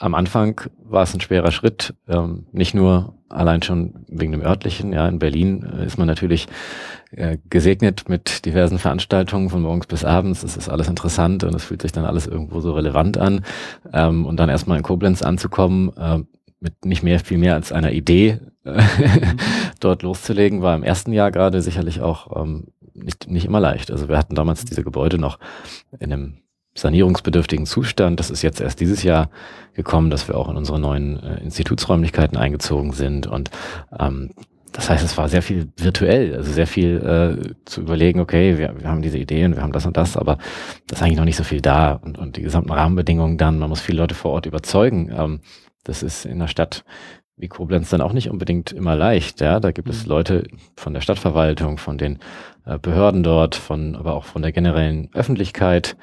am 0.00 0.14
Anfang 0.14 0.60
war 0.82 1.02
es 1.02 1.14
ein 1.14 1.20
schwerer 1.20 1.52
Schritt, 1.52 1.94
ähm, 2.08 2.46
nicht 2.52 2.74
nur 2.74 3.14
allein 3.28 3.62
schon 3.62 4.06
wegen 4.08 4.32
dem 4.32 4.42
örtlichen. 4.42 4.92
Ja, 4.92 5.06
in 5.06 5.18
Berlin 5.18 5.62
äh, 5.62 5.84
ist 5.84 5.98
man 5.98 6.06
natürlich 6.06 6.48
äh, 7.12 7.36
gesegnet 7.50 8.08
mit 8.08 8.44
diversen 8.46 8.78
Veranstaltungen 8.78 9.50
von 9.50 9.62
morgens 9.62 9.86
bis 9.86 10.04
abends. 10.04 10.42
Es 10.42 10.56
ist 10.56 10.68
alles 10.70 10.88
interessant 10.88 11.44
und 11.44 11.54
es 11.54 11.64
fühlt 11.64 11.82
sich 11.82 11.92
dann 11.92 12.06
alles 12.06 12.26
irgendwo 12.26 12.60
so 12.60 12.72
relevant 12.72 13.18
an. 13.18 13.44
Ähm, 13.92 14.24
und 14.24 14.38
dann 14.40 14.48
erstmal 14.48 14.78
in 14.78 14.82
Koblenz 14.82 15.22
anzukommen, 15.22 15.92
äh, 15.96 16.20
mit 16.60 16.84
nicht 16.84 17.02
mehr, 17.02 17.20
viel 17.20 17.38
mehr 17.38 17.54
als 17.54 17.70
einer 17.70 17.92
Idee 17.92 18.40
äh, 18.64 18.82
dort 19.80 20.02
loszulegen, 20.02 20.62
war 20.62 20.74
im 20.74 20.82
ersten 20.82 21.12
Jahr 21.12 21.30
gerade 21.30 21.60
sicherlich 21.60 22.00
auch 22.00 22.42
ähm, 22.42 22.68
nicht, 22.94 23.30
nicht 23.30 23.44
immer 23.44 23.60
leicht. 23.60 23.90
Also 23.90 24.08
wir 24.08 24.16
hatten 24.16 24.34
damals 24.34 24.64
diese 24.64 24.82
Gebäude 24.82 25.18
noch 25.18 25.38
in 25.98 26.12
einem 26.12 26.38
sanierungsbedürftigen 26.74 27.66
Zustand. 27.66 28.20
Das 28.20 28.30
ist 28.30 28.42
jetzt 28.42 28.60
erst 28.60 28.80
dieses 28.80 29.02
Jahr 29.02 29.30
gekommen, 29.74 30.10
dass 30.10 30.28
wir 30.28 30.36
auch 30.36 30.48
in 30.48 30.56
unsere 30.56 30.78
neuen 30.78 31.22
äh, 31.22 31.42
Institutsräumlichkeiten 31.42 32.36
eingezogen 32.36 32.92
sind. 32.92 33.26
Und 33.26 33.50
ähm, 33.98 34.30
das 34.72 34.88
heißt, 34.88 35.04
es 35.04 35.18
war 35.18 35.28
sehr 35.28 35.42
viel 35.42 35.68
virtuell, 35.76 36.36
also 36.36 36.52
sehr 36.52 36.66
viel 36.66 36.98
äh, 36.98 37.54
zu 37.64 37.80
überlegen, 37.80 38.20
okay, 38.20 38.56
wir, 38.56 38.80
wir 38.80 38.88
haben 38.88 39.02
diese 39.02 39.18
Ideen, 39.18 39.56
wir 39.56 39.62
haben 39.62 39.72
das 39.72 39.86
und 39.86 39.96
das, 39.96 40.16
aber 40.16 40.38
das 40.86 40.98
ist 40.98 41.02
eigentlich 41.02 41.18
noch 41.18 41.24
nicht 41.24 41.36
so 41.36 41.44
viel 41.44 41.60
da. 41.60 41.94
Und, 41.94 42.18
und 42.18 42.36
die 42.36 42.42
gesamten 42.42 42.70
Rahmenbedingungen 42.70 43.36
dann, 43.36 43.58
man 43.58 43.68
muss 43.68 43.80
viele 43.80 43.98
Leute 43.98 44.14
vor 44.14 44.30
Ort 44.32 44.46
überzeugen. 44.46 45.10
Ähm, 45.12 45.40
das 45.84 46.02
ist 46.02 46.24
in 46.24 46.32
einer 46.32 46.48
Stadt 46.48 46.84
wie 47.36 47.48
Koblenz 47.48 47.88
dann 47.88 48.02
auch 48.02 48.12
nicht 48.12 48.30
unbedingt 48.30 48.70
immer 48.70 48.94
leicht. 48.94 49.40
Ja, 49.40 49.60
da 49.60 49.72
gibt 49.72 49.88
es 49.88 50.04
mhm. 50.04 50.10
Leute 50.10 50.44
von 50.76 50.94
der 50.94 51.00
Stadtverwaltung, 51.00 51.78
von 51.78 51.98
den 51.98 52.18
äh, 52.66 52.78
Behörden 52.78 53.22
dort, 53.22 53.54
von 53.54 53.96
aber 53.96 54.14
auch 54.14 54.24
von 54.24 54.42
der 54.42 54.52
generellen 54.52 55.08
Öffentlichkeit, 55.14 55.96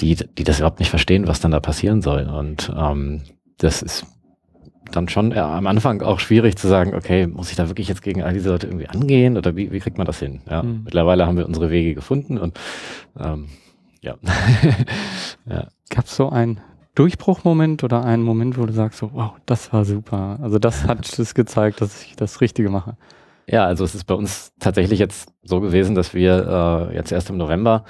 die, 0.00 0.14
die 0.14 0.44
das 0.44 0.58
überhaupt 0.58 0.80
nicht 0.80 0.90
verstehen, 0.90 1.26
was 1.26 1.40
dann 1.40 1.50
da 1.50 1.60
passieren 1.60 2.02
soll. 2.02 2.24
Und 2.28 2.72
ähm, 2.76 3.22
das 3.58 3.82
ist 3.82 4.06
dann 4.90 5.08
schon 5.08 5.32
ja, 5.32 5.56
am 5.56 5.66
Anfang 5.66 6.02
auch 6.02 6.20
schwierig 6.20 6.56
zu 6.56 6.68
sagen, 6.68 6.94
okay, 6.94 7.26
muss 7.26 7.50
ich 7.50 7.56
da 7.56 7.68
wirklich 7.68 7.88
jetzt 7.88 8.02
gegen 8.02 8.22
all 8.22 8.32
diese 8.32 8.50
Leute 8.50 8.66
irgendwie 8.66 8.88
angehen 8.88 9.36
oder 9.36 9.54
wie, 9.56 9.70
wie 9.70 9.78
kriegt 9.78 9.98
man 9.98 10.06
das 10.06 10.18
hin? 10.18 10.40
Ja, 10.50 10.62
mhm. 10.62 10.82
Mittlerweile 10.84 11.26
haben 11.26 11.36
wir 11.36 11.46
unsere 11.46 11.70
Wege 11.70 11.94
gefunden 11.94 12.38
und 12.38 12.58
ähm, 13.18 13.48
ja. 14.00 14.16
ja. 15.48 15.68
Gab 15.90 16.06
es 16.06 16.16
so 16.16 16.30
einen 16.30 16.60
Durchbruchmoment 16.94 17.84
oder 17.84 18.04
einen 18.04 18.22
Moment, 18.22 18.58
wo 18.58 18.66
du 18.66 18.72
sagst, 18.72 18.98
so, 18.98 19.10
wow, 19.12 19.32
das 19.46 19.72
war 19.72 19.84
super. 19.84 20.38
Also 20.42 20.58
das 20.58 20.84
hat 20.86 21.18
es 21.18 21.34
gezeigt, 21.34 21.80
dass 21.80 22.02
ich 22.02 22.16
das 22.16 22.40
Richtige 22.40 22.70
mache. 22.70 22.96
Ja, 23.46 23.64
also 23.66 23.84
es 23.84 23.94
ist 23.94 24.04
bei 24.04 24.14
uns 24.14 24.52
tatsächlich 24.60 25.00
jetzt 25.00 25.32
so 25.42 25.60
gewesen, 25.60 25.96
dass 25.96 26.14
wir 26.14 26.88
äh, 26.90 26.94
jetzt 26.94 27.10
erst 27.10 27.30
im 27.30 27.36
November 27.36 27.84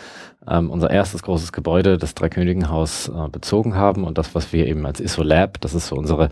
ähm, 0.48 0.70
unser 0.70 0.90
erstes 0.90 1.22
großes 1.22 1.52
Gebäude, 1.52 1.98
das 1.98 2.14
Dreikönigenhaus, 2.14 3.08
äh, 3.08 3.28
bezogen 3.28 3.74
haben 3.74 4.04
und 4.04 4.18
das, 4.18 4.34
was 4.34 4.52
wir 4.52 4.66
eben 4.66 4.86
als 4.86 5.00
ISO-Lab, 5.00 5.60
das 5.60 5.74
ist 5.74 5.88
so 5.88 5.96
unsere 5.96 6.30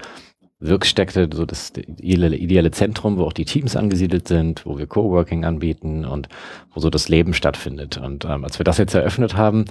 Wirkstätte, 0.60 1.28
so 1.32 1.44
das 1.44 1.72
ideale, 1.76 2.36
ideale 2.36 2.70
Zentrum, 2.72 3.16
wo 3.16 3.24
auch 3.24 3.32
die 3.32 3.44
Teams 3.44 3.76
angesiedelt 3.76 4.26
sind, 4.26 4.66
wo 4.66 4.76
wir 4.76 4.86
Coworking 4.86 5.44
anbieten 5.44 6.04
und 6.04 6.28
wo 6.74 6.80
so 6.80 6.90
das 6.90 7.08
Leben 7.08 7.32
stattfindet. 7.32 7.96
Und 7.96 8.24
ähm, 8.24 8.44
als 8.44 8.58
wir 8.58 8.64
das 8.64 8.78
jetzt 8.78 8.94
eröffnet 8.94 9.36
haben, 9.36 9.66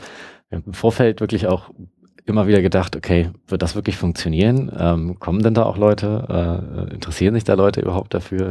im 0.49 0.73
Vorfeld 0.73 1.19
wirklich 1.19 1.47
auch 1.47 1.71
immer 2.27 2.45
wieder 2.45 2.61
gedacht, 2.61 2.95
okay, 2.95 3.31
wird 3.47 3.61
das 3.61 3.75
wirklich 3.75 3.95
funktionieren? 3.97 4.71
Ähm, 4.77 5.17
kommen 5.19 5.41
denn 5.41 5.53
da 5.53 5.63
auch 5.63 5.77
Leute? 5.77 6.85
Äh, 6.89 6.93
interessieren 6.93 7.33
sich 7.33 7.45
da 7.45 7.53
Leute 7.53 7.79
überhaupt 7.79 8.13
dafür? 8.13 8.49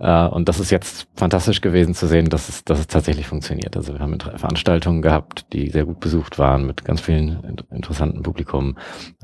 Ja? 0.00 0.26
Äh, 0.26 0.30
und 0.30 0.48
das 0.48 0.58
ist 0.58 0.70
jetzt 0.70 1.06
fantastisch 1.14 1.60
gewesen 1.60 1.94
zu 1.94 2.06
sehen, 2.06 2.30
dass 2.30 2.48
es, 2.48 2.64
dass 2.64 2.80
es 2.80 2.86
tatsächlich 2.86 3.26
funktioniert. 3.26 3.76
Also 3.76 3.92
wir 3.92 4.00
haben 4.00 4.18
Veranstaltungen 4.18 5.02
gehabt, 5.02 5.52
die 5.52 5.68
sehr 5.68 5.84
gut 5.84 6.00
besucht 6.00 6.38
waren 6.38 6.66
mit 6.66 6.84
ganz 6.84 7.02
vielen 7.02 7.62
interessanten 7.70 8.22
Publikum. 8.22 8.76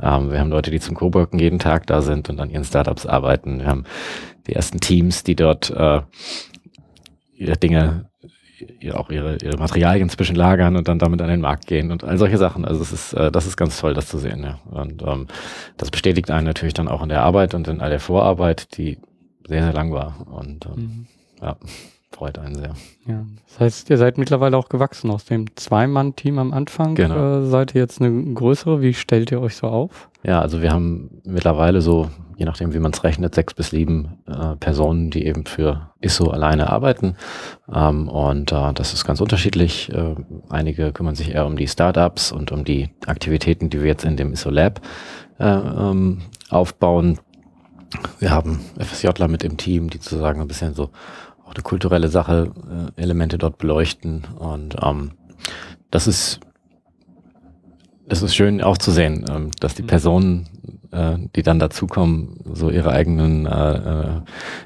Ähm, 0.02 0.30
wir 0.30 0.40
haben 0.40 0.50
Leute, 0.50 0.70
die 0.70 0.80
zum 0.80 0.94
Coworken 0.94 1.38
jeden 1.38 1.58
Tag 1.58 1.86
da 1.86 2.02
sind 2.02 2.28
und 2.28 2.38
an 2.38 2.50
ihren 2.50 2.64
Startups 2.64 3.06
arbeiten. 3.06 3.60
Wir 3.60 3.66
haben 3.66 3.84
die 4.46 4.54
ersten 4.54 4.80
Teams, 4.80 5.24
die 5.24 5.36
dort 5.36 5.70
äh, 5.70 6.02
Dinge 7.62 8.09
auch 8.92 9.10
ihre, 9.10 9.36
ihre 9.42 9.56
Materialien 9.58 10.08
zwischenlagern 10.08 10.76
und 10.76 10.88
dann 10.88 10.98
damit 10.98 11.20
an 11.22 11.28
den 11.28 11.40
Markt 11.40 11.66
gehen 11.66 11.90
und 11.90 12.04
all 12.04 12.18
solche 12.18 12.38
Sachen. 12.38 12.64
Also 12.64 12.82
es 12.82 12.92
ist, 12.92 13.12
äh, 13.12 13.30
das 13.30 13.46
ist 13.46 13.56
ganz 13.56 13.78
toll, 13.80 13.94
das 13.94 14.08
zu 14.08 14.18
sehen. 14.18 14.42
Ja. 14.42 14.60
Und 14.70 15.02
ähm, 15.02 15.26
das 15.76 15.90
bestätigt 15.90 16.30
einen 16.30 16.46
natürlich 16.46 16.74
dann 16.74 16.88
auch 16.88 17.02
in 17.02 17.08
der 17.08 17.22
Arbeit 17.22 17.54
und 17.54 17.68
in 17.68 17.80
all 17.80 17.90
der 17.90 18.00
Vorarbeit, 18.00 18.76
die 18.76 18.98
sehr, 19.46 19.62
sehr 19.62 19.72
lang 19.72 19.92
war. 19.92 20.26
Und 20.30 20.66
ähm, 20.66 20.72
mhm. 20.76 21.06
ja, 21.42 21.56
freut 22.12 22.38
einen 22.38 22.54
sehr. 22.54 22.74
Ja, 23.06 23.24
das 23.46 23.60
heißt, 23.60 23.90
ihr 23.90 23.96
seid 23.96 24.18
mittlerweile 24.18 24.56
auch 24.56 24.68
gewachsen 24.68 25.10
aus 25.10 25.24
dem 25.24 25.46
Zwei-Mann-Team 25.56 26.38
am 26.38 26.52
Anfang. 26.52 26.94
Genau. 26.94 27.40
Äh, 27.40 27.46
seid 27.46 27.74
ihr 27.74 27.80
jetzt 27.80 28.00
eine 28.00 28.34
größere? 28.34 28.80
Wie 28.80 28.94
stellt 28.94 29.30
ihr 29.30 29.40
euch 29.40 29.56
so 29.56 29.68
auf? 29.68 30.10
Ja, 30.22 30.40
also 30.40 30.62
wir 30.62 30.72
haben 30.72 31.22
mittlerweile 31.24 31.80
so 31.80 32.08
je 32.40 32.46
nachdem, 32.46 32.72
wie 32.72 32.78
man 32.78 32.92
es 32.92 33.04
rechnet, 33.04 33.34
sechs 33.34 33.52
bis 33.52 33.68
sieben 33.68 34.16
äh, 34.26 34.56
Personen, 34.56 35.10
die 35.10 35.26
eben 35.26 35.44
für 35.44 35.90
ISO 36.00 36.30
alleine 36.30 36.70
arbeiten. 36.70 37.14
Ähm, 37.70 38.08
und 38.08 38.50
äh, 38.50 38.72
das 38.72 38.94
ist 38.94 39.04
ganz 39.04 39.20
unterschiedlich. 39.20 39.92
Äh, 39.92 40.14
einige 40.48 40.90
kümmern 40.92 41.14
sich 41.14 41.34
eher 41.34 41.44
um 41.44 41.56
die 41.56 41.68
Startups 41.68 42.32
und 42.32 42.50
um 42.50 42.64
die 42.64 42.88
Aktivitäten, 43.04 43.68
die 43.68 43.80
wir 43.80 43.88
jetzt 43.88 44.06
in 44.06 44.16
dem 44.16 44.32
ISO 44.32 44.48
Lab 44.48 44.80
äh, 45.38 45.44
ähm, 45.44 46.22
aufbauen. 46.48 47.18
Wir 48.20 48.30
haben 48.30 48.60
FSJler 48.78 49.28
mit 49.28 49.44
im 49.44 49.58
Team, 49.58 49.90
die 49.90 49.98
sozusagen 49.98 50.40
ein 50.40 50.48
bisschen 50.48 50.72
so 50.72 50.88
auch 51.50 51.54
eine 51.54 51.62
kulturelle 51.62 52.08
Sache, 52.08 52.52
äh, 52.96 53.00
Elemente 53.02 53.36
dort 53.36 53.58
beleuchten. 53.58 54.24
Und 54.38 54.76
ähm, 54.82 55.12
das 55.90 56.06
ist 56.06 56.40
das 58.06 58.22
ist 58.22 58.34
schön 58.34 58.60
auch 58.60 58.78
zu 58.78 58.90
sehen, 58.90 59.24
ähm, 59.30 59.50
dass 59.60 59.74
die 59.74 59.82
mhm. 59.82 59.86
Personen 59.86 60.48
äh, 60.92 61.16
die 61.36 61.42
dann 61.42 61.58
dazukommen, 61.58 62.36
so 62.52 62.70
ihre 62.70 62.90
eigenen 62.90 63.46
äh, 63.46 63.76
äh, 63.76 64.20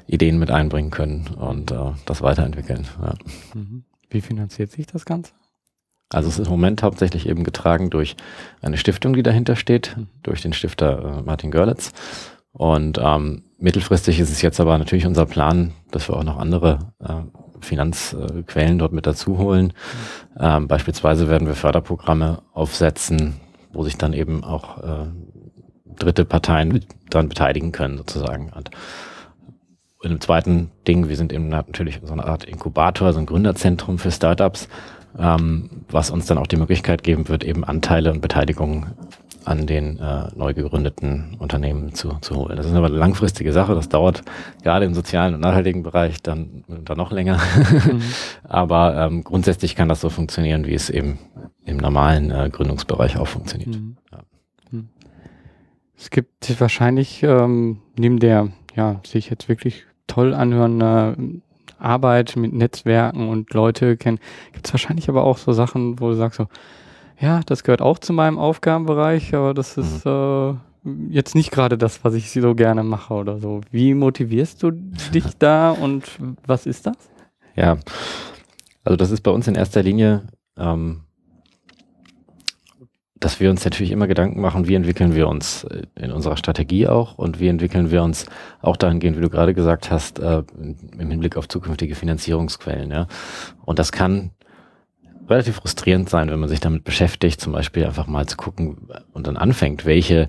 Ideen 0.07 0.39
mit 0.39 0.51
einbringen 0.51 0.91
können 0.91 1.27
und 1.39 1.71
äh, 1.71 1.91
das 2.05 2.21
weiterentwickeln. 2.21 2.87
Ja. 3.01 3.13
Mhm. 3.53 3.83
Wie 4.09 4.21
finanziert 4.21 4.71
sich 4.71 4.87
das 4.87 5.05
Ganze? 5.05 5.33
Also 6.09 6.29
es 6.29 6.39
ist 6.39 6.47
im 6.47 6.51
Moment 6.51 6.83
hauptsächlich 6.83 7.27
eben 7.27 7.43
getragen 7.43 7.89
durch 7.89 8.15
eine 8.61 8.77
Stiftung, 8.77 9.13
die 9.13 9.23
dahinter 9.23 9.55
steht, 9.55 9.95
mhm. 9.97 10.07
durch 10.23 10.41
den 10.41 10.53
Stifter 10.53 11.19
äh, 11.19 11.21
Martin 11.21 11.51
Görlitz. 11.51 11.91
Und 12.57 12.99
ähm, 13.03 13.43
mittelfristig 13.57 14.17
ist 14.19 14.31
es 14.31 14.41
jetzt 14.41 14.61
aber 14.61 14.77
natürlich 14.77 15.05
unser 15.05 15.25
Plan, 15.25 15.73
dass 15.91 16.07
wir 16.07 16.15
auch 16.15 16.23
noch 16.23 16.37
andere 16.37 16.79
äh, 16.99 17.15
Finanzquellen 17.59 18.79
dort 18.79 18.93
mit 18.93 19.05
dazu 19.05 19.37
holen. 19.37 19.73
Mhm. 20.37 20.39
Ähm, 20.39 20.67
beispielsweise 20.69 21.27
werden 21.27 21.47
wir 21.47 21.55
Förderprogramme 21.55 22.43
aufsetzen, 22.53 23.35
wo 23.73 23.83
sich 23.83 23.97
dann 23.97 24.13
eben 24.13 24.45
auch 24.45 24.77
äh, 24.77 25.07
dritte 25.97 26.23
Parteien 26.23 26.85
daran 27.09 27.27
beteiligen 27.27 27.73
können, 27.73 27.97
sozusagen. 27.97 28.53
Und 28.53 28.71
in 30.01 30.11
dem 30.11 30.21
zweiten 30.21 30.71
Ding, 30.87 31.09
wir 31.09 31.17
sind 31.17 31.33
eben 31.33 31.49
natürlich 31.49 31.99
so 32.03 32.13
eine 32.13 32.25
Art 32.25 32.45
Inkubator, 32.45 33.11
so 33.11 33.19
ein 33.19 33.25
Gründerzentrum 33.25 33.97
für 33.97 34.11
Startups, 34.11 34.69
ähm, 35.19 35.69
was 35.89 36.09
uns 36.09 36.25
dann 36.25 36.37
auch 36.37 36.47
die 36.47 36.57
Möglichkeit 36.57 37.03
geben 37.03 37.27
wird, 37.27 37.43
eben 37.43 37.65
Anteile 37.65 38.11
und 38.11 38.21
Beteiligungen 38.21 38.93
an 39.45 39.67
den 39.67 39.99
äh, 39.99 40.27
neu 40.35 40.53
gegründeten 40.53 41.37
Unternehmen 41.39 41.93
zu, 41.93 42.17
zu 42.21 42.35
holen. 42.35 42.57
Das 42.57 42.65
ist 42.65 42.73
aber 42.73 42.87
eine 42.87 42.97
langfristige 42.97 43.53
Sache, 43.53 43.75
das 43.75 43.89
dauert 43.89 44.23
gerade 44.63 44.85
im 44.85 44.93
sozialen 44.93 45.35
und 45.35 45.39
nachhaltigen 45.39 45.83
Bereich 45.83 46.21
dann, 46.21 46.63
dann 46.67 46.97
noch 46.97 47.11
länger. 47.11 47.37
Mhm. 47.37 48.01
aber 48.43 48.95
ähm, 48.97 49.23
grundsätzlich 49.23 49.75
kann 49.75 49.89
das 49.89 50.01
so 50.01 50.09
funktionieren, 50.09 50.65
wie 50.65 50.73
es 50.73 50.89
eben 50.89 51.19
im 51.63 51.77
normalen 51.77 52.31
äh, 52.31 52.49
Gründungsbereich 52.51 53.17
auch 53.17 53.27
funktioniert. 53.27 53.75
Mhm. 53.75 53.97
Ja. 54.11 54.19
Es 55.97 56.09
gibt 56.09 56.59
wahrscheinlich 56.59 57.23
ähm, 57.23 57.79
neben 57.97 58.19
der, 58.19 58.49
ja, 58.75 58.99
sich 59.05 59.29
jetzt 59.29 59.47
wirklich 59.47 59.85
toll 60.07 60.33
anhörende 60.33 61.15
Arbeit 61.79 62.35
mit 62.35 62.53
Netzwerken 62.53 63.29
und 63.29 63.53
Leute 63.53 63.97
kennen, 63.97 64.19
gibt 64.53 64.67
es 64.67 64.73
wahrscheinlich 64.73 65.09
aber 65.09 65.23
auch 65.23 65.37
so 65.37 65.51
Sachen, 65.51 65.99
wo 65.99 66.09
du 66.09 66.15
sagst 66.15 66.37
so, 66.37 66.47
ja, 67.19 67.41
das 67.45 67.63
gehört 67.63 67.81
auch 67.81 67.99
zu 67.99 68.13
meinem 68.13 68.37
Aufgabenbereich, 68.37 69.33
aber 69.33 69.53
das 69.53 69.77
ist 69.77 70.05
mhm. 70.05 70.59
äh, 70.83 71.13
jetzt 71.13 71.35
nicht 71.35 71.51
gerade 71.51 71.77
das, 71.77 72.03
was 72.03 72.13
ich 72.13 72.31
so 72.31 72.55
gerne 72.55 72.83
mache 72.83 73.13
oder 73.13 73.39
so. 73.39 73.61
Wie 73.71 73.93
motivierst 73.93 74.61
du 74.61 74.71
dich 74.71 75.25
da 75.39 75.71
und 75.71 76.03
was 76.45 76.65
ist 76.65 76.87
das? 76.87 76.97
Ja, 77.55 77.77
also 78.83 78.97
das 78.97 79.11
ist 79.11 79.21
bei 79.21 79.31
uns 79.31 79.47
in 79.47 79.55
erster 79.55 79.81
Linie 79.81 80.23
ähm, 80.57 81.01
dass 83.19 83.39
wir 83.39 83.49
uns 83.49 83.63
natürlich 83.63 83.91
immer 83.91 84.07
Gedanken 84.07 84.41
machen, 84.41 84.67
wie 84.67 84.75
entwickeln 84.75 85.15
wir 85.15 85.27
uns 85.27 85.63
äh, 85.63 85.83
in 85.95 86.11
unserer 86.11 86.37
Strategie 86.37 86.87
auch 86.87 87.17
und 87.17 87.39
wie 87.39 87.47
entwickeln 87.47 87.89
wir 87.89 88.03
uns 88.03 88.25
auch 88.61 88.77
dahingehend, 88.77 89.17
wie 89.17 89.21
du 89.21 89.29
gerade 89.29 89.53
gesagt 89.53 89.89
hast, 89.89 90.19
äh, 90.19 90.43
im 90.99 91.09
Hinblick 91.09 91.37
auf 91.37 91.47
zukünftige 91.47 91.95
Finanzierungsquellen. 91.95 92.91
Ja. 92.91 93.07
Und 93.63 93.79
das 93.79 93.91
kann 93.91 94.31
relativ 95.29 95.55
frustrierend 95.55 96.09
sein, 96.09 96.29
wenn 96.29 96.39
man 96.39 96.49
sich 96.49 96.59
damit 96.59 96.83
beschäftigt, 96.83 97.41
zum 97.41 97.53
Beispiel 97.53 97.85
einfach 97.85 98.07
mal 98.07 98.25
zu 98.25 98.37
gucken 98.37 98.77
und 99.13 99.27
dann 99.27 99.37
anfängt, 99.37 99.85
welche 99.85 100.27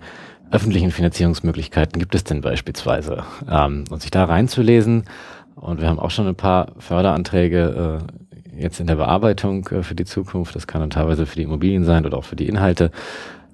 öffentlichen 0.51 0.91
Finanzierungsmöglichkeiten 0.91 1.99
gibt 1.99 2.15
es 2.15 2.25
denn 2.25 2.41
beispielsweise? 2.41 3.25
Ähm, 3.51 3.85
und 3.91 4.01
sich 4.01 4.11
da 4.11 4.25
reinzulesen. 4.25 5.05
Und 5.57 5.81
wir 5.81 5.89
haben 5.89 5.99
auch 5.99 6.11
schon 6.11 6.27
ein 6.27 6.35
paar 6.35 6.73
Förderanträge 6.79 8.01
äh, 8.57 8.63
jetzt 8.63 8.81
in 8.81 8.87
der 8.87 8.97
Bearbeitung 8.97 9.67
äh, 9.69 9.83
für 9.83 9.95
die 9.95 10.05
Zukunft. 10.05 10.55
Das 10.55 10.67
kann 10.67 10.81
dann 10.81 10.91
teilweise 10.91 11.27
für 11.27 11.37
die 11.37 11.43
Immobilien 11.43 11.85
sein 11.85 12.07
oder 12.07 12.19
auch 12.19 12.25
für 12.25 12.37
die 12.37 12.47
Inhalte. 12.47 12.91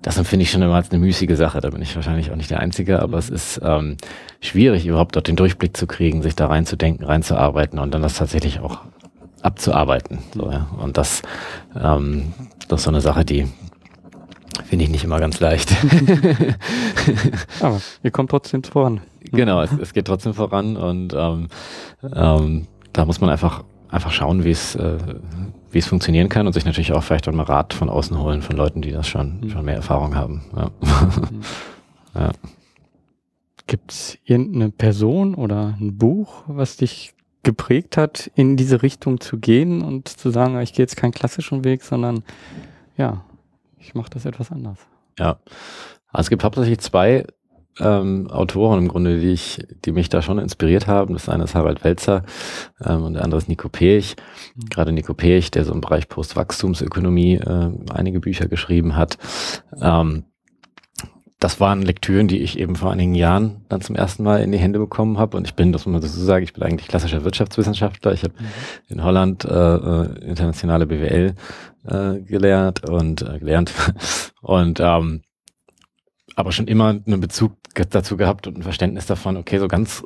Das 0.02 0.18
empfinde 0.18 0.42
ich 0.42 0.50
schon 0.50 0.62
immer 0.62 0.74
als 0.74 0.90
eine 0.90 0.98
müßige 0.98 1.36
Sache. 1.36 1.60
Da 1.60 1.70
bin 1.70 1.80
ich 1.80 1.94
wahrscheinlich 1.94 2.32
auch 2.32 2.36
nicht 2.36 2.50
der 2.50 2.58
Einzige, 2.58 3.00
aber 3.00 3.18
es 3.18 3.30
ist 3.30 3.60
ähm, 3.64 3.96
schwierig, 4.40 4.84
überhaupt 4.84 5.14
dort 5.14 5.28
den 5.28 5.36
Durchblick 5.36 5.76
zu 5.76 5.86
kriegen, 5.86 6.22
sich 6.22 6.34
da 6.34 6.48
reinzudenken, 6.48 7.06
reinzuarbeiten 7.06 7.78
und 7.78 7.94
dann 7.94 8.02
das 8.02 8.14
tatsächlich 8.14 8.58
auch 8.58 8.80
abzuarbeiten. 9.42 10.18
So, 10.34 10.50
ja. 10.50 10.68
Und 10.78 10.96
das, 10.96 11.22
ähm, 11.74 12.32
das 12.68 12.80
ist 12.80 12.84
so 12.84 12.90
eine 12.90 13.00
Sache, 13.00 13.24
die 13.24 13.46
finde 14.66 14.84
ich 14.84 14.90
nicht 14.90 15.04
immer 15.04 15.18
ganz 15.18 15.40
leicht. 15.40 15.74
Aber 17.60 17.80
ihr 18.02 18.10
kommt 18.10 18.30
trotzdem 18.30 18.62
voran. 18.64 19.00
Genau, 19.20 19.60
es, 19.62 19.70
es 19.72 19.92
geht 19.92 20.06
trotzdem 20.06 20.34
voran 20.34 20.76
und 20.76 21.14
ähm, 21.14 21.48
ähm, 22.02 22.66
da 22.92 23.04
muss 23.04 23.20
man 23.20 23.30
einfach 23.30 23.64
einfach 23.88 24.12
schauen, 24.12 24.44
wie 24.44 24.50
es 24.50 24.74
äh, 24.74 24.98
wie 25.70 25.78
es 25.78 25.86
funktionieren 25.86 26.28
kann 26.28 26.46
und 26.46 26.52
sich 26.52 26.64
natürlich 26.64 26.92
auch 26.92 27.02
vielleicht 27.02 27.28
auch 27.28 27.32
mal 27.32 27.44
Rat 27.44 27.72
von 27.72 27.88
außen 27.88 28.18
holen 28.18 28.42
von 28.42 28.56
Leuten, 28.56 28.82
die 28.82 28.92
das 28.92 29.08
schon 29.08 29.40
mhm. 29.40 29.50
schon 29.50 29.64
mehr 29.64 29.76
Erfahrung 29.76 30.14
haben. 30.14 30.42
Ja. 30.54 30.70
Mhm. 30.80 31.40
ja. 32.14 32.30
Gibt 33.66 33.92
es 33.92 34.18
irgendeine 34.24 34.70
Person 34.70 35.34
oder 35.34 35.76
ein 35.80 35.96
Buch, 35.96 36.42
was 36.46 36.76
dich 36.76 37.14
geprägt 37.42 37.96
hat, 37.96 38.30
in 38.34 38.56
diese 38.56 38.82
Richtung 38.82 39.20
zu 39.20 39.38
gehen 39.38 39.82
und 39.82 40.08
zu 40.08 40.30
sagen, 40.30 40.60
ich 40.60 40.72
gehe 40.72 40.84
jetzt 40.84 40.96
keinen 40.96 41.12
klassischen 41.12 41.64
Weg, 41.64 41.82
sondern 41.82 42.22
ja, 42.96 43.24
ich 43.78 43.94
mache 43.94 44.10
das 44.10 44.24
etwas 44.24 44.50
anders. 44.52 44.78
Ja, 45.18 45.38
also 46.08 46.26
es 46.26 46.30
gibt 46.30 46.44
hauptsächlich 46.44 46.78
zwei 46.78 47.26
ähm, 47.80 48.30
Autoren 48.30 48.80
im 48.80 48.88
Grunde, 48.88 49.18
die 49.18 49.30
ich, 49.30 49.66
die 49.84 49.92
mich 49.92 50.08
da 50.08 50.22
schon 50.22 50.38
inspiriert 50.38 50.86
haben. 50.86 51.14
Das 51.14 51.28
eine 51.28 51.44
ist 51.44 51.54
Harald 51.54 51.84
Welzer 51.84 52.22
ähm, 52.84 53.04
und 53.04 53.14
der 53.14 53.24
andere 53.24 53.38
ist 53.38 53.48
Nico 53.48 53.68
Pech. 53.68 54.16
Mhm. 54.54 54.68
Gerade 54.68 54.92
Nico 54.92 55.14
Pech, 55.14 55.50
der 55.50 55.64
so 55.64 55.72
im 55.72 55.80
Bereich 55.80 56.08
Postwachstumsökonomie 56.08 57.36
äh, 57.36 57.70
einige 57.92 58.20
Bücher 58.20 58.46
geschrieben 58.46 58.96
hat. 58.96 59.18
Ähm, 59.80 60.24
das 61.42 61.58
waren 61.58 61.82
Lektüren, 61.82 62.28
die 62.28 62.38
ich 62.38 62.56
eben 62.56 62.76
vor 62.76 62.92
einigen 62.92 63.16
Jahren 63.16 63.62
dann 63.68 63.80
zum 63.80 63.96
ersten 63.96 64.22
Mal 64.22 64.42
in 64.42 64.52
die 64.52 64.58
Hände 64.58 64.78
bekommen 64.78 65.18
habe. 65.18 65.36
Und 65.36 65.46
ich 65.46 65.54
bin, 65.54 65.72
das 65.72 65.86
muss 65.86 65.92
man 65.92 66.00
dazu 66.00 66.20
sagen, 66.20 66.44
ich 66.44 66.52
bin 66.52 66.62
eigentlich 66.62 66.88
klassischer 66.88 67.24
Wirtschaftswissenschaftler. 67.24 68.12
Ich 68.12 68.22
habe 68.22 68.34
mhm. 68.38 68.46
in 68.88 69.04
Holland 69.04 69.44
äh, 69.44 69.48
äh 69.48 70.24
internationale 70.24 70.86
BWL 70.86 71.34
äh, 71.88 72.20
gelernt 72.20 72.88
und 72.88 73.22
äh, 73.22 73.40
gelernt 73.40 73.72
und 74.40 74.78
ähm, 74.80 75.22
aber 76.36 76.52
schon 76.52 76.68
immer 76.68 76.90
einen 76.90 77.20
Bezug 77.20 77.54
dazu 77.90 78.16
gehabt 78.16 78.46
und 78.46 78.58
ein 78.58 78.62
Verständnis 78.62 79.06
davon, 79.06 79.36
okay, 79.36 79.58
so 79.58 79.66
ganz 79.66 80.04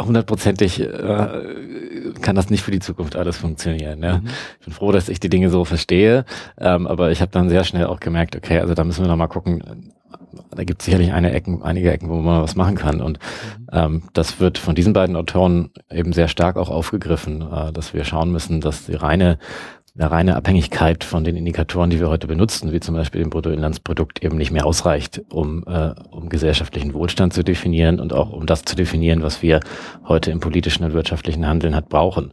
hundertprozentig 0.00 0.80
äh, 0.80 2.12
kann 2.20 2.34
das 2.36 2.50
nicht 2.50 2.62
für 2.62 2.70
die 2.70 2.80
Zukunft 2.80 3.16
alles 3.16 3.36
funktionieren. 3.36 4.02
Ja? 4.02 4.18
Mhm. 4.18 4.28
Ich 4.60 4.64
bin 4.64 4.74
froh, 4.74 4.92
dass 4.92 5.08
ich 5.08 5.20
die 5.20 5.28
Dinge 5.28 5.50
so 5.50 5.64
verstehe, 5.64 6.24
ähm, 6.58 6.86
aber 6.86 7.10
ich 7.10 7.20
habe 7.20 7.30
dann 7.30 7.48
sehr 7.48 7.64
schnell 7.64 7.86
auch 7.86 8.00
gemerkt, 8.00 8.34
okay, 8.34 8.58
also 8.58 8.74
da 8.74 8.82
müssen 8.82 9.04
wir 9.04 9.08
noch 9.08 9.16
mal 9.16 9.28
gucken, 9.28 9.92
da 10.50 10.64
gibt 10.64 10.82
es 10.82 10.86
sicherlich 10.86 11.12
eine 11.12 11.32
Ecken, 11.32 11.62
einige 11.62 11.92
Ecken, 11.92 12.08
wo 12.08 12.16
man 12.16 12.42
was 12.42 12.56
machen 12.56 12.76
kann. 12.76 13.00
Und 13.00 13.18
mhm. 13.18 13.66
ähm, 13.72 14.02
das 14.12 14.40
wird 14.40 14.58
von 14.58 14.74
diesen 14.74 14.92
beiden 14.92 15.16
Autoren 15.16 15.70
eben 15.90 16.12
sehr 16.12 16.28
stark 16.28 16.56
auch 16.56 16.70
aufgegriffen, 16.70 17.42
äh, 17.42 17.72
dass 17.72 17.94
wir 17.94 18.04
schauen 18.04 18.32
müssen, 18.32 18.60
dass 18.60 18.86
die 18.86 18.94
reine 18.94 19.38
eine 19.96 20.10
reine 20.10 20.34
Abhängigkeit 20.34 21.04
von 21.04 21.22
den 21.22 21.36
Indikatoren, 21.36 21.88
die 21.88 22.00
wir 22.00 22.08
heute 22.08 22.26
benutzen, 22.26 22.72
wie 22.72 22.80
zum 22.80 22.96
Beispiel 22.96 23.22
dem 23.22 23.30
Bruttoinlandsprodukt, 23.30 24.24
eben 24.24 24.36
nicht 24.36 24.50
mehr 24.50 24.66
ausreicht, 24.66 25.22
um, 25.30 25.62
äh, 25.68 25.94
um 26.10 26.28
gesellschaftlichen 26.28 26.94
Wohlstand 26.94 27.32
zu 27.32 27.44
definieren 27.44 28.00
und 28.00 28.12
auch 28.12 28.32
um 28.32 28.44
das 28.44 28.64
zu 28.64 28.74
definieren, 28.74 29.22
was 29.22 29.40
wir 29.40 29.60
heute 30.08 30.32
im 30.32 30.40
politischen 30.40 30.82
und 30.82 30.94
wirtschaftlichen 30.94 31.46
Handeln 31.46 31.76
hat 31.76 31.88
brauchen. 31.88 32.32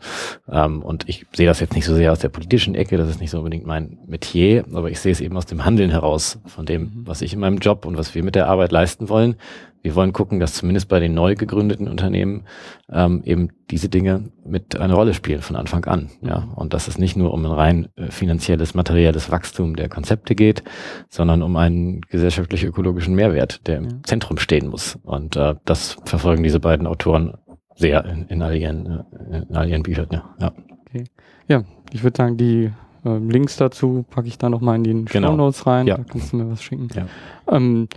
Ähm, 0.49 0.81
und 0.81 1.07
ich 1.07 1.27
sehe 1.33 1.45
das 1.45 1.59
jetzt 1.59 1.75
nicht 1.75 1.85
so 1.85 1.93
sehr 1.93 2.11
aus 2.11 2.17
der 2.17 2.29
politischen 2.29 2.73
Ecke, 2.73 2.97
das 2.97 3.09
ist 3.09 3.21
nicht 3.21 3.29
so 3.29 3.37
unbedingt 3.37 3.67
mein 3.67 3.99
Metier, 4.07 4.65
aber 4.73 4.89
ich 4.89 4.99
sehe 4.99 5.11
es 5.11 5.21
eben 5.21 5.37
aus 5.37 5.45
dem 5.45 5.63
Handeln 5.63 5.91
heraus, 5.91 6.39
von 6.47 6.65
dem, 6.65 6.81
mhm. 6.81 6.91
was 7.05 7.21
ich 7.21 7.33
in 7.33 7.39
meinem 7.39 7.59
Job 7.59 7.85
und 7.85 7.95
was 7.95 8.15
wir 8.15 8.23
mit 8.23 8.33
der 8.33 8.47
Arbeit 8.47 8.71
leisten 8.71 9.07
wollen, 9.07 9.35
wir 9.81 9.95
wollen 9.95 10.13
gucken, 10.13 10.39
dass 10.39 10.53
zumindest 10.53 10.87
bei 10.87 10.99
den 10.99 11.13
neu 11.13 11.35
gegründeten 11.35 11.87
Unternehmen 11.87 12.45
ähm, 12.89 13.21
eben 13.23 13.49
diese 13.69 13.89
Dinge 13.89 14.31
mit 14.45 14.79
eine 14.79 14.93
Rolle 14.93 15.13
spielen 15.13 15.41
von 15.41 15.55
Anfang 15.55 15.85
an. 15.85 16.09
Ja, 16.21 16.49
und 16.55 16.73
dass 16.73 16.87
es 16.87 16.97
nicht 16.97 17.17
nur 17.17 17.33
um 17.33 17.45
ein 17.45 17.51
rein 17.51 17.87
äh, 17.95 18.11
finanzielles, 18.11 18.73
materielles 18.73 19.31
Wachstum 19.31 19.75
der 19.75 19.89
Konzepte 19.89 20.35
geht, 20.35 20.63
sondern 21.09 21.41
um 21.41 21.55
einen 21.55 22.01
gesellschaftlich-ökologischen 22.01 23.15
Mehrwert, 23.15 23.67
der 23.67 23.77
im 23.77 23.83
ja. 23.85 23.95
Zentrum 24.03 24.37
stehen 24.37 24.67
muss. 24.67 24.99
Und 25.03 25.35
äh, 25.35 25.55
das 25.65 25.97
verfolgen 26.05 26.43
diese 26.43 26.59
beiden 26.59 26.87
Autoren 26.87 27.33
sehr 27.75 28.05
in, 28.05 28.27
in, 28.27 28.41
all, 28.41 28.55
ihren, 28.55 29.03
äh, 29.31 29.43
in 29.49 29.55
all 29.55 29.67
ihren 29.67 29.83
Büchern. 29.83 30.07
Ja, 30.11 30.23
ja. 30.39 30.53
Okay. 30.87 31.05
ja 31.47 31.63
ich 31.91 32.03
würde 32.03 32.17
sagen, 32.17 32.37
die 32.37 32.71
äh, 33.05 33.17
Links 33.17 33.57
dazu 33.57 34.05
packe 34.09 34.27
ich 34.27 34.37
da 34.37 34.49
nochmal 34.49 34.75
in 34.75 34.83
die 34.83 35.05
genau. 35.05 35.29
Show 35.29 35.37
Notes 35.37 35.67
rein. 35.67 35.87
Ja. 35.87 35.97
Da 35.97 36.03
kannst 36.03 36.33
du 36.33 36.37
mir 36.37 36.49
was 36.51 36.61
schicken. 36.61 36.87
Ja. 36.93 37.07
Ähm, 37.49 37.87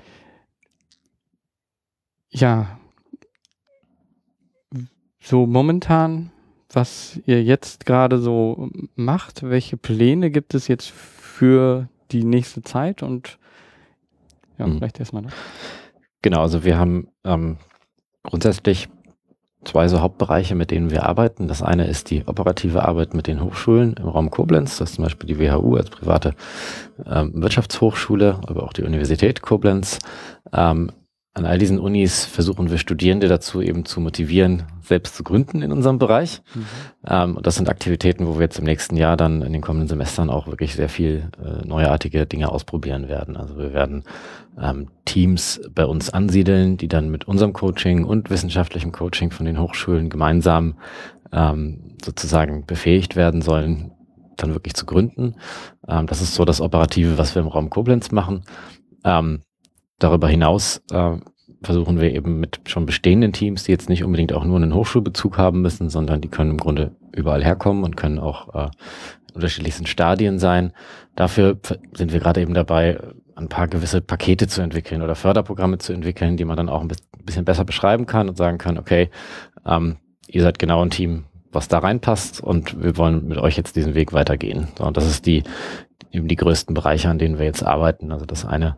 ja, 2.34 2.78
so 5.20 5.46
momentan, 5.46 6.30
was 6.70 7.20
ihr 7.24 7.42
jetzt 7.42 7.86
gerade 7.86 8.18
so 8.18 8.68
macht, 8.96 9.42
welche 9.42 9.76
Pläne 9.76 10.30
gibt 10.30 10.54
es 10.54 10.68
jetzt 10.68 10.90
für 10.90 11.88
die 12.10 12.24
nächste 12.24 12.62
Zeit 12.62 13.02
und 13.02 13.38
ja, 14.58 14.66
hm. 14.66 14.78
vielleicht 14.78 15.00
erstmal. 15.00 15.22
Ne? 15.22 15.28
Genau, 16.22 16.42
also 16.42 16.64
wir 16.64 16.78
haben 16.78 17.08
ähm, 17.24 17.56
grundsätzlich 18.22 18.88
zwei 19.64 19.88
so 19.88 20.00
Hauptbereiche, 20.00 20.54
mit 20.54 20.70
denen 20.70 20.90
wir 20.90 21.04
arbeiten. 21.04 21.48
Das 21.48 21.62
eine 21.62 21.86
ist 21.86 22.10
die 22.10 22.26
operative 22.26 22.86
Arbeit 22.86 23.14
mit 23.14 23.26
den 23.26 23.42
Hochschulen 23.42 23.94
im 23.94 24.08
Raum 24.08 24.30
Koblenz. 24.30 24.78
Das 24.78 24.90
ist 24.90 24.96
zum 24.96 25.04
Beispiel 25.04 25.28
die 25.28 25.38
WHU 25.38 25.76
als 25.76 25.90
private 25.90 26.34
ähm, 27.06 27.32
Wirtschaftshochschule, 27.34 28.40
aber 28.46 28.64
auch 28.64 28.72
die 28.72 28.82
Universität 28.82 29.42
Koblenz. 29.42 30.00
Ähm, 30.52 30.90
an 31.36 31.46
all 31.46 31.58
diesen 31.58 31.80
Unis 31.80 32.24
versuchen 32.24 32.70
wir 32.70 32.78
Studierende 32.78 33.26
dazu 33.26 33.60
eben 33.60 33.84
zu 33.84 34.00
motivieren, 34.00 34.62
selbst 34.82 35.16
zu 35.16 35.24
gründen 35.24 35.62
in 35.62 35.72
unserem 35.72 35.98
Bereich. 35.98 36.42
Mhm. 36.54 36.66
Ähm, 37.08 37.36
und 37.36 37.46
das 37.46 37.56
sind 37.56 37.68
Aktivitäten, 37.68 38.28
wo 38.28 38.34
wir 38.34 38.42
jetzt 38.42 38.60
im 38.60 38.64
nächsten 38.64 38.96
Jahr 38.96 39.16
dann 39.16 39.42
in 39.42 39.52
den 39.52 39.60
kommenden 39.60 39.88
Semestern 39.88 40.30
auch 40.30 40.46
wirklich 40.46 40.76
sehr 40.76 40.88
viel 40.88 41.30
äh, 41.44 41.66
neuartige 41.66 42.24
Dinge 42.26 42.52
ausprobieren 42.52 43.08
werden. 43.08 43.36
Also 43.36 43.58
wir 43.58 43.72
werden 43.72 44.04
ähm, 44.60 44.90
Teams 45.06 45.60
bei 45.74 45.84
uns 45.84 46.08
ansiedeln, 46.08 46.76
die 46.76 46.86
dann 46.86 47.10
mit 47.10 47.26
unserem 47.26 47.52
Coaching 47.52 48.04
und 48.04 48.30
wissenschaftlichem 48.30 48.92
Coaching 48.92 49.32
von 49.32 49.44
den 49.44 49.60
Hochschulen 49.60 50.10
gemeinsam 50.10 50.76
ähm, 51.32 51.96
sozusagen 52.04 52.64
befähigt 52.64 53.16
werden 53.16 53.42
sollen, 53.42 53.90
dann 54.36 54.52
wirklich 54.52 54.74
zu 54.74 54.86
gründen. 54.86 55.34
Ähm, 55.88 56.06
das 56.06 56.22
ist 56.22 56.36
so 56.36 56.44
das 56.44 56.60
Operative, 56.60 57.18
was 57.18 57.34
wir 57.34 57.42
im 57.42 57.48
Raum 57.48 57.70
Koblenz 57.70 58.12
machen. 58.12 58.44
Ähm, 59.04 59.40
Darüber 59.98 60.28
hinaus 60.28 60.82
äh, 60.90 61.16
versuchen 61.62 62.00
wir 62.00 62.12
eben 62.14 62.40
mit 62.40 62.60
schon 62.66 62.86
bestehenden 62.86 63.32
Teams, 63.32 63.64
die 63.64 63.72
jetzt 63.72 63.88
nicht 63.88 64.04
unbedingt 64.04 64.32
auch 64.32 64.44
nur 64.44 64.56
einen 64.56 64.74
Hochschulbezug 64.74 65.38
haben 65.38 65.62
müssen, 65.62 65.88
sondern 65.88 66.20
die 66.20 66.28
können 66.28 66.52
im 66.52 66.58
Grunde 66.58 66.96
überall 67.12 67.44
herkommen 67.44 67.84
und 67.84 67.96
können 67.96 68.18
auch 68.18 68.54
äh, 68.54 68.68
in 69.28 69.36
unterschiedlichsten 69.36 69.86
Stadien 69.86 70.38
sein. 70.38 70.72
Dafür 71.16 71.58
sind 71.94 72.12
wir 72.12 72.20
gerade 72.20 72.40
eben 72.40 72.54
dabei, 72.54 72.98
ein 73.36 73.48
paar 73.48 73.66
gewisse 73.66 74.00
Pakete 74.00 74.46
zu 74.46 74.62
entwickeln 74.62 75.02
oder 75.02 75.14
Förderprogramme 75.14 75.78
zu 75.78 75.92
entwickeln, 75.92 76.36
die 76.36 76.44
man 76.44 76.56
dann 76.56 76.68
auch 76.68 76.82
ein 76.82 76.90
bisschen 77.24 77.44
besser 77.44 77.64
beschreiben 77.64 78.06
kann 78.06 78.28
und 78.28 78.36
sagen 78.36 78.58
kann, 78.58 78.78
okay, 78.78 79.10
ähm, 79.66 79.96
ihr 80.28 80.42
seid 80.42 80.58
genau 80.58 80.82
ein 80.82 80.90
Team, 80.90 81.24
was 81.50 81.68
da 81.68 81.78
reinpasst 81.78 82.40
und 82.40 82.80
wir 82.82 82.96
wollen 82.96 83.26
mit 83.26 83.38
euch 83.38 83.56
jetzt 83.56 83.76
diesen 83.76 83.94
Weg 83.94 84.12
weitergehen. 84.12 84.68
So, 84.78 84.84
und 84.84 84.96
das 84.96 85.06
ist 85.06 85.26
die 85.26 85.42
eben 86.12 86.28
die 86.28 86.36
größten 86.36 86.74
Bereiche, 86.74 87.08
an 87.08 87.18
denen 87.18 87.38
wir 87.38 87.46
jetzt 87.46 87.64
arbeiten. 87.64 88.12
Also 88.12 88.24
das 88.24 88.44
eine 88.44 88.76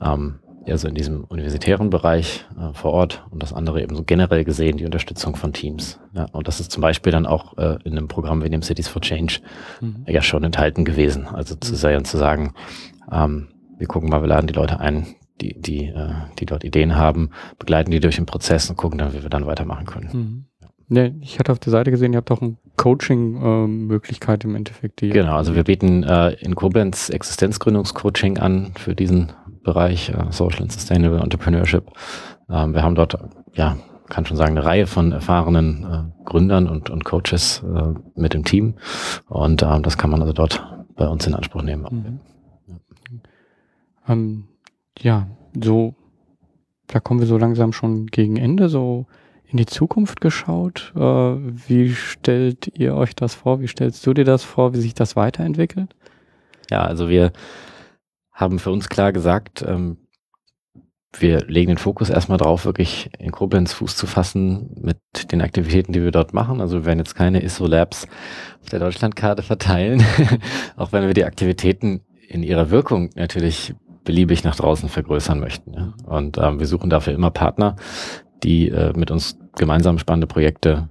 ähm, 0.00 0.38
eher 0.66 0.78
so 0.78 0.88
in 0.88 0.94
diesem 0.94 1.24
universitären 1.24 1.90
Bereich 1.90 2.46
äh, 2.58 2.72
vor 2.74 2.92
Ort 2.92 3.24
und 3.30 3.42
das 3.42 3.52
andere 3.52 3.82
eben 3.82 3.96
so 3.96 4.02
generell 4.04 4.44
gesehen 4.44 4.76
die 4.76 4.84
Unterstützung 4.84 5.36
von 5.36 5.52
Teams. 5.52 5.98
Ja, 6.12 6.26
und 6.32 6.48
das 6.48 6.60
ist 6.60 6.70
zum 6.70 6.80
Beispiel 6.80 7.12
dann 7.12 7.26
auch 7.26 7.56
äh, 7.58 7.78
in 7.84 7.92
einem 7.92 8.08
Programm 8.08 8.42
wie 8.42 8.50
dem 8.50 8.62
Cities 8.62 8.88
for 8.88 9.02
Change 9.02 9.40
mhm. 9.80 10.04
ja 10.06 10.22
schon 10.22 10.44
enthalten 10.44 10.84
gewesen. 10.84 11.26
Also 11.26 11.54
zu, 11.54 11.72
mhm. 11.72 12.04
zu 12.04 12.16
sagen, 12.16 12.54
ähm, 13.10 13.48
wir 13.78 13.86
gucken 13.86 14.10
mal, 14.10 14.22
wir 14.22 14.28
laden 14.28 14.46
die 14.46 14.54
Leute 14.54 14.80
ein, 14.80 15.06
die, 15.40 15.54
die, 15.60 15.86
äh, 15.86 16.12
die 16.38 16.46
dort 16.46 16.64
Ideen 16.64 16.96
haben, 16.96 17.30
begleiten 17.58 17.90
die 17.90 18.00
durch 18.00 18.16
den 18.16 18.26
Prozess 18.26 18.68
und 18.68 18.76
gucken 18.76 18.98
dann, 18.98 19.12
wie 19.12 19.22
wir 19.22 19.30
dann 19.30 19.46
weitermachen 19.46 19.86
können. 19.86 20.10
Mhm. 20.12 20.44
Ja, 20.90 21.10
ich 21.20 21.38
hatte 21.38 21.52
auf 21.52 21.58
der 21.58 21.70
Seite 21.70 21.90
gesehen, 21.90 22.14
ihr 22.14 22.16
habt 22.16 22.30
auch 22.30 22.40
ein 22.40 22.56
Coaching-Möglichkeit 22.76 24.44
im 24.44 24.54
Endeffekt. 24.54 25.02
Die 25.02 25.10
genau, 25.10 25.36
also 25.36 25.54
wir 25.54 25.64
bieten 25.64 26.02
äh, 26.02 26.30
in 26.40 26.54
Koblenz 26.54 27.10
Existenzgründungscoaching 27.10 28.38
an 28.38 28.72
für 28.74 28.94
diesen 28.94 29.32
Bereich 29.68 30.08
äh, 30.08 30.24
Social 30.30 30.62
and 30.62 30.72
Sustainable 30.72 31.20
Entrepreneurship. 31.20 31.90
Ähm, 32.48 32.72
wir 32.72 32.82
haben 32.82 32.94
dort, 32.94 33.18
ja, 33.52 33.76
kann 34.08 34.24
schon 34.24 34.38
sagen, 34.38 34.56
eine 34.56 34.64
Reihe 34.64 34.86
von 34.86 35.12
erfahrenen 35.12 35.84
äh, 35.84 36.24
Gründern 36.24 36.66
und, 36.66 36.88
und 36.88 37.04
Coaches 37.04 37.62
äh, 37.62 37.94
mit 38.14 38.32
dem 38.32 38.44
Team. 38.44 38.74
Und 39.28 39.62
ähm, 39.62 39.82
das 39.82 39.98
kann 39.98 40.10
man 40.10 40.22
also 40.22 40.32
dort 40.32 40.64
bei 40.96 41.06
uns 41.06 41.26
in 41.26 41.34
Anspruch 41.34 41.62
nehmen. 41.62 41.86
Mhm. 41.90 42.20
Ja. 42.66 44.12
Ähm, 44.12 44.44
ja, 45.00 45.26
so, 45.62 45.94
da 46.86 46.98
kommen 46.98 47.20
wir 47.20 47.26
so 47.26 47.36
langsam 47.36 47.74
schon 47.74 48.06
gegen 48.06 48.38
Ende, 48.38 48.70
so 48.70 49.04
in 49.44 49.58
die 49.58 49.66
Zukunft 49.66 50.22
geschaut. 50.22 50.94
Äh, 50.96 51.00
wie 51.00 51.92
stellt 51.92 52.72
ihr 52.78 52.94
euch 52.94 53.14
das 53.14 53.34
vor? 53.34 53.60
Wie 53.60 53.68
stellst 53.68 54.06
du 54.06 54.14
dir 54.14 54.24
das 54.24 54.44
vor, 54.44 54.72
wie 54.72 54.80
sich 54.80 54.94
das 54.94 55.14
weiterentwickelt? 55.14 55.94
Ja, 56.70 56.84
also 56.84 57.10
wir 57.10 57.32
haben 58.38 58.60
für 58.60 58.70
uns 58.70 58.88
klar 58.88 59.12
gesagt, 59.12 59.64
ähm, 59.66 59.98
wir 61.18 61.40
legen 61.48 61.68
den 61.68 61.78
Fokus 61.78 62.08
erstmal 62.08 62.38
drauf, 62.38 62.64
wirklich 62.64 63.10
in 63.18 63.32
Koblenz 63.32 63.72
Fuß 63.72 63.96
zu 63.96 64.06
fassen 64.06 64.76
mit 64.80 64.98
den 65.32 65.40
Aktivitäten, 65.40 65.92
die 65.92 66.02
wir 66.02 66.12
dort 66.12 66.34
machen. 66.34 66.60
Also 66.60 66.78
wir 66.78 66.84
werden 66.84 67.00
jetzt 67.00 67.16
keine 67.16 67.42
ISO-Labs 67.42 68.06
auf 68.62 68.68
der 68.70 68.78
Deutschlandkarte 68.78 69.42
verteilen, 69.42 70.04
auch 70.76 70.92
wenn 70.92 71.06
wir 71.06 71.14
die 71.14 71.24
Aktivitäten 71.24 72.02
in 72.28 72.44
ihrer 72.44 72.70
Wirkung 72.70 73.10
natürlich 73.16 73.74
beliebig 74.04 74.44
nach 74.44 74.54
draußen 74.54 74.88
vergrößern 74.88 75.40
möchten. 75.40 75.94
Und 76.06 76.38
ähm, 76.38 76.60
wir 76.60 76.66
suchen 76.66 76.90
dafür 76.90 77.14
immer 77.14 77.30
Partner, 77.30 77.74
die 78.44 78.68
äh, 78.68 78.92
mit 78.96 79.10
uns 79.10 79.36
gemeinsam 79.56 79.98
spannende 79.98 80.28
Projekte 80.28 80.90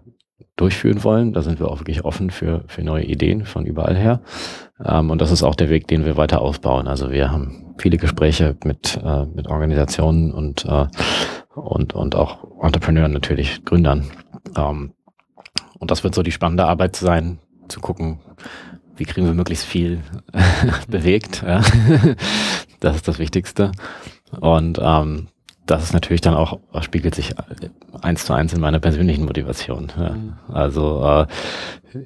durchführen 0.57 1.03
wollen. 1.03 1.33
Da 1.33 1.41
sind 1.41 1.59
wir 1.59 1.69
auch 1.69 1.79
wirklich 1.79 2.03
offen 2.03 2.29
für, 2.29 2.63
für 2.67 2.83
neue 2.83 3.05
Ideen 3.05 3.45
von 3.45 3.65
überall 3.65 3.95
her. 3.95 4.21
Ähm, 4.83 5.09
und 5.09 5.21
das 5.21 5.31
ist 5.31 5.43
auch 5.43 5.55
der 5.55 5.69
Weg, 5.69 5.87
den 5.87 6.03
wir 6.03 6.17
weiter 6.17 6.41
aufbauen. 6.41 6.87
Also 6.87 7.11
wir 7.11 7.31
haben 7.31 7.75
viele 7.77 7.97
Gespräche 7.97 8.57
mit, 8.65 8.99
äh, 9.03 9.25
mit 9.25 9.47
Organisationen 9.47 10.31
und, 10.31 10.65
äh, 10.65 10.87
und, 11.55 11.93
und 11.93 12.15
auch 12.15 12.39
Entrepreneuren 12.61 13.13
natürlich, 13.13 13.63
Gründern. 13.63 14.05
Ähm, 14.55 14.93
und 15.79 15.91
das 15.91 16.03
wird 16.03 16.15
so 16.15 16.23
die 16.23 16.31
spannende 16.31 16.65
Arbeit 16.65 16.95
sein, 16.95 17.39
zu 17.67 17.79
gucken, 17.79 18.19
wie 18.95 19.05
kriegen 19.05 19.27
wir 19.27 19.33
möglichst 19.33 19.65
viel 19.65 20.01
bewegt. 20.87 21.43
Ja. 21.45 21.61
das 22.79 22.95
ist 22.95 23.07
das 23.07 23.19
Wichtigste. 23.19 23.71
Und 24.39 24.79
ähm, 24.81 25.27
das 25.67 25.83
ist 25.83 25.93
natürlich 25.93 26.21
dann 26.21 26.33
auch, 26.33 26.59
spiegelt 26.81 27.13
sich 27.13 27.35
eins 28.01 28.25
zu 28.25 28.33
eins 28.33 28.53
in 28.53 28.61
meiner 28.61 28.79
persönlichen 28.79 29.25
Motivation. 29.25 29.91
Ja. 29.97 30.09
Mhm. 30.11 30.33
Also 30.51 31.03
äh, 31.03 31.27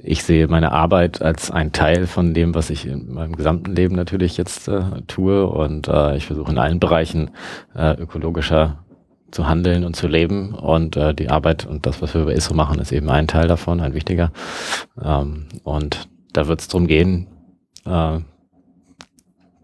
ich 0.04 0.24
sehe 0.24 0.47
meine 0.47 0.71
Arbeit 0.71 1.21
als 1.21 1.52
ein 1.52 1.71
Teil 1.71 2.08
von 2.08 2.34
dem, 2.34 2.56
was 2.56 2.69
ich 2.69 2.86
in 2.86 3.13
meinem 3.13 3.36
gesamten 3.36 3.76
Leben 3.76 3.95
natürlich 3.95 4.38
jetzt 4.38 4.67
äh, 4.67 4.82
tue 5.08 5.45
und 5.45 5.88
äh, 5.88 6.17
ich 6.17 6.26
versuche 6.26 6.52
in 6.52 6.58
allen 6.58 6.80
Bereichen 6.80 7.32
äh, 7.76 7.93
ökologischer 7.93 8.84
zu 9.32 9.47
handeln 9.47 9.86
und 9.86 9.95
zu 9.95 10.08
leben 10.08 10.54
und 10.54 10.97
äh, 10.97 11.13
die 11.13 11.30
Arbeit 11.30 11.65
und 11.65 11.86
das, 11.86 12.02
was 12.02 12.13
wir 12.13 12.26
bei 12.26 12.34
ISO 12.34 12.54
machen, 12.54 12.80
ist 12.80 12.91
eben 12.91 13.10
ein 13.10 13.28
Teil 13.28 13.47
davon, 13.47 13.80
ein 13.80 13.93
wichtiger. 13.93 14.32
Ähm, 15.02 15.45
und 15.63 16.10
da 16.34 16.47
wird 16.47 16.62
es 16.62 16.67
darum 16.67 16.88
gehen, 16.88 17.28
äh, 17.86 18.19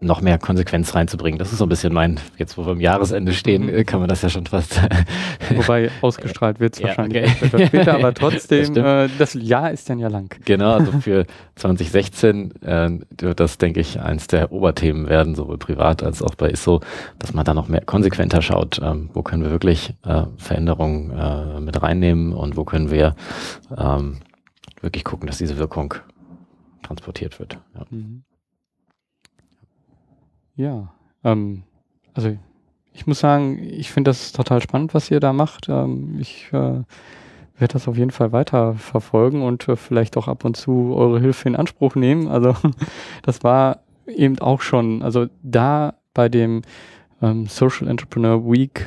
noch 0.00 0.20
mehr 0.20 0.38
Konsequenz 0.38 0.94
reinzubringen. 0.94 1.38
Das 1.38 1.52
ist 1.52 1.58
so 1.58 1.64
ein 1.64 1.68
bisschen 1.68 1.92
mein, 1.92 2.20
jetzt 2.36 2.56
wo 2.56 2.64
wir 2.64 2.72
am 2.72 2.80
Jahresende 2.80 3.32
stehen, 3.32 3.66
mhm. 3.66 3.84
kann 3.84 3.98
man 4.00 4.08
das 4.08 4.22
ja 4.22 4.28
schon 4.28 4.46
fast. 4.46 4.80
Wobei 5.54 5.90
ausgestrahlt 6.02 6.60
wird 6.60 6.74
es 6.74 6.80
ja, 6.80 6.88
wahrscheinlich 6.88 7.24
okay. 7.24 7.46
etwas 7.46 7.66
später, 7.66 7.94
aber 7.94 8.14
trotzdem, 8.14 8.74
das, 8.74 9.10
äh, 9.10 9.14
das, 9.18 9.34
Jahr 9.34 9.72
ist 9.72 9.90
dann 9.90 9.98
ja 9.98 10.08
lang. 10.08 10.34
Genau, 10.44 10.74
also 10.74 10.92
für 11.00 11.26
2016 11.56 12.62
äh, 12.62 12.90
wird 13.18 13.40
das, 13.40 13.58
denke 13.58 13.80
ich, 13.80 14.00
eins 14.00 14.28
der 14.28 14.52
Oberthemen 14.52 15.08
werden, 15.08 15.34
sowohl 15.34 15.58
privat 15.58 16.02
als 16.02 16.22
auch 16.22 16.36
bei 16.36 16.50
ISO, 16.50 16.80
dass 17.18 17.34
man 17.34 17.44
da 17.44 17.54
noch 17.54 17.68
mehr 17.68 17.82
konsequenter 17.84 18.40
schaut, 18.40 18.80
ähm, 18.82 19.10
wo 19.14 19.22
können 19.22 19.42
wir 19.42 19.50
wirklich 19.50 19.94
äh, 20.04 20.22
Veränderungen 20.36 21.10
äh, 21.10 21.60
mit 21.60 21.82
reinnehmen 21.82 22.32
und 22.32 22.56
wo 22.56 22.64
können 22.64 22.90
wir 22.92 23.16
ähm, 23.76 24.18
wirklich 24.80 25.02
gucken, 25.02 25.26
dass 25.26 25.38
diese 25.38 25.58
Wirkung 25.58 25.94
transportiert 26.82 27.40
wird. 27.40 27.58
Ja. 27.74 27.84
Mhm. 27.90 28.22
Ja, 30.58 30.92
ähm, 31.22 31.62
also 32.14 32.36
ich 32.92 33.06
muss 33.06 33.20
sagen, 33.20 33.62
ich 33.62 33.92
finde 33.92 34.10
das 34.10 34.32
total 34.32 34.60
spannend, 34.60 34.92
was 34.92 35.08
ihr 35.08 35.20
da 35.20 35.32
macht. 35.32 35.68
Ähm, 35.68 36.18
ich 36.18 36.48
äh, 36.48 36.82
werde 37.56 37.72
das 37.72 37.86
auf 37.86 37.96
jeden 37.96 38.10
Fall 38.10 38.32
weiter 38.32 38.74
verfolgen 38.74 39.42
und 39.42 39.68
äh, 39.68 39.76
vielleicht 39.76 40.16
auch 40.16 40.26
ab 40.26 40.44
und 40.44 40.56
zu 40.56 40.94
eure 40.96 41.20
Hilfe 41.20 41.48
in 41.48 41.54
Anspruch 41.54 41.94
nehmen. 41.94 42.26
Also 42.26 42.56
das 43.22 43.44
war 43.44 43.78
eben 44.08 44.40
auch 44.40 44.60
schon, 44.60 45.00
also 45.02 45.26
da 45.44 45.94
bei 46.12 46.28
dem 46.28 46.62
ähm, 47.22 47.46
Social 47.46 47.86
Entrepreneur 47.86 48.44
Week 48.44 48.84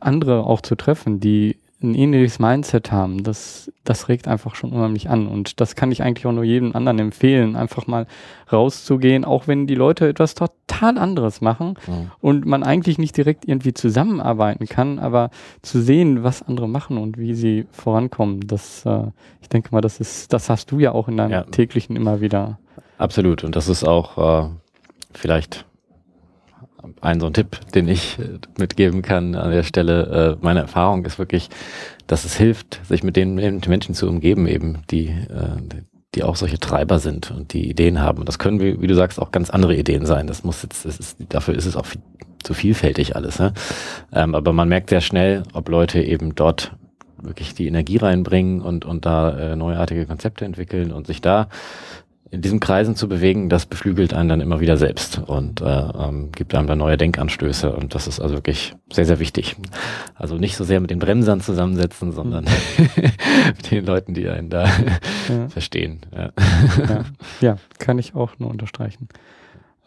andere 0.00 0.46
auch 0.46 0.62
zu 0.62 0.74
treffen, 0.74 1.20
die 1.20 1.58
ein 1.82 1.94
ähnliches 1.94 2.38
Mindset 2.38 2.92
haben, 2.92 3.22
das, 3.22 3.72
das 3.84 4.08
regt 4.08 4.28
einfach 4.28 4.54
schon 4.54 4.72
unheimlich 4.72 5.08
an. 5.08 5.26
Und 5.26 5.60
das 5.60 5.74
kann 5.74 5.90
ich 5.90 6.02
eigentlich 6.02 6.26
auch 6.26 6.32
nur 6.32 6.44
jedem 6.44 6.74
anderen 6.76 6.98
empfehlen, 6.98 7.56
einfach 7.56 7.86
mal 7.86 8.06
rauszugehen, 8.52 9.24
auch 9.24 9.46
wenn 9.46 9.66
die 9.66 9.74
Leute 9.74 10.08
etwas 10.08 10.34
total 10.34 10.98
anderes 10.98 11.40
machen 11.40 11.78
mhm. 11.86 12.10
und 12.20 12.44
man 12.44 12.62
eigentlich 12.62 12.98
nicht 12.98 13.16
direkt 13.16 13.46
irgendwie 13.46 13.72
zusammenarbeiten 13.72 14.66
kann, 14.66 14.98
aber 14.98 15.30
zu 15.62 15.80
sehen, 15.80 16.22
was 16.22 16.42
andere 16.42 16.68
machen 16.68 16.98
und 16.98 17.16
wie 17.16 17.34
sie 17.34 17.66
vorankommen, 17.70 18.46
das, 18.46 18.84
äh, 18.84 19.04
ich 19.40 19.48
denke 19.48 19.70
mal, 19.72 19.80
das 19.80 20.00
ist, 20.00 20.32
das 20.32 20.50
hast 20.50 20.70
du 20.70 20.80
ja 20.80 20.92
auch 20.92 21.08
in 21.08 21.16
deinem 21.16 21.30
ja. 21.30 21.42
täglichen 21.44 21.96
immer 21.96 22.20
wieder. 22.20 22.58
Absolut. 22.98 23.44
Und 23.44 23.56
das 23.56 23.68
ist 23.68 23.84
auch 23.84 24.44
äh, 24.44 24.48
vielleicht 25.14 25.64
ein 27.00 27.20
so 27.20 27.26
ein 27.26 27.34
Tipp, 27.34 27.58
den 27.74 27.88
ich 27.88 28.18
äh, 28.18 28.38
mitgeben 28.58 29.02
kann 29.02 29.34
an 29.34 29.50
der 29.50 29.62
Stelle. 29.62 30.36
Äh, 30.40 30.44
meine 30.44 30.60
Erfahrung 30.60 31.04
ist 31.04 31.18
wirklich, 31.18 31.48
dass 32.06 32.24
es 32.24 32.36
hilft, 32.36 32.80
sich 32.86 33.02
mit 33.02 33.16
den 33.16 33.34
Menschen 33.34 33.94
zu 33.94 34.08
umgeben, 34.08 34.46
eben 34.46 34.78
die, 34.90 35.08
äh, 35.08 35.56
die 36.14 36.24
auch 36.24 36.36
solche 36.36 36.58
Treiber 36.58 36.98
sind 36.98 37.30
und 37.30 37.52
die 37.52 37.68
Ideen 37.68 38.00
haben. 38.00 38.18
Und 38.18 38.28
das 38.28 38.38
können, 38.38 38.60
wie, 38.60 38.86
du 38.86 38.94
sagst, 38.94 39.20
auch 39.20 39.30
ganz 39.30 39.50
andere 39.50 39.76
Ideen 39.76 40.06
sein. 40.06 40.26
Das 40.26 40.44
muss 40.44 40.62
jetzt, 40.62 40.84
das 40.84 40.98
ist, 40.98 41.18
dafür 41.28 41.54
ist 41.54 41.66
es 41.66 41.76
auch 41.76 41.86
viel, 41.86 42.00
zu 42.42 42.54
vielfältig 42.54 43.16
alles. 43.16 43.38
Ne? 43.38 43.52
Ähm, 44.12 44.34
aber 44.34 44.52
man 44.52 44.68
merkt 44.68 44.90
sehr 44.90 45.02
schnell, 45.02 45.42
ob 45.52 45.68
Leute 45.68 46.02
eben 46.02 46.34
dort 46.34 46.72
wirklich 47.22 47.54
die 47.54 47.66
Energie 47.66 47.98
reinbringen 47.98 48.62
und, 48.62 48.84
und 48.84 49.04
da 49.04 49.52
äh, 49.52 49.56
neuartige 49.56 50.06
Konzepte 50.06 50.44
entwickeln 50.44 50.90
und 50.90 51.06
sich 51.06 51.20
da 51.20 51.48
in 52.32 52.42
diesen 52.42 52.60
Kreisen 52.60 52.94
zu 52.94 53.08
bewegen, 53.08 53.48
das 53.48 53.66
beflügelt 53.66 54.14
einen 54.14 54.28
dann 54.28 54.40
immer 54.40 54.60
wieder 54.60 54.76
selbst 54.76 55.18
und 55.18 55.60
äh, 55.60 55.64
ähm, 55.64 56.30
gibt 56.30 56.54
einem 56.54 56.68
dann 56.68 56.78
neue 56.78 56.96
Denkanstöße 56.96 57.72
und 57.72 57.94
das 57.94 58.06
ist 58.06 58.20
also 58.20 58.36
wirklich 58.36 58.74
sehr, 58.92 59.04
sehr 59.04 59.18
wichtig. 59.18 59.56
Also 60.14 60.36
nicht 60.36 60.56
so 60.56 60.62
sehr 60.62 60.80
mit 60.80 60.90
den 60.90 61.00
Bremsern 61.00 61.40
zusammensetzen, 61.40 62.12
sondern 62.12 62.44
mhm. 62.44 62.88
mit 63.56 63.70
den 63.70 63.84
Leuten, 63.84 64.14
die 64.14 64.28
einen 64.28 64.48
da 64.48 64.66
ja. 65.28 65.48
verstehen. 65.48 66.00
Ja. 66.14 66.30
ja. 66.88 67.04
Ja. 67.40 67.56
kann 67.78 67.98
ich 67.98 68.14
auch 68.14 68.38
nur 68.38 68.50
unterstreichen. 68.50 69.08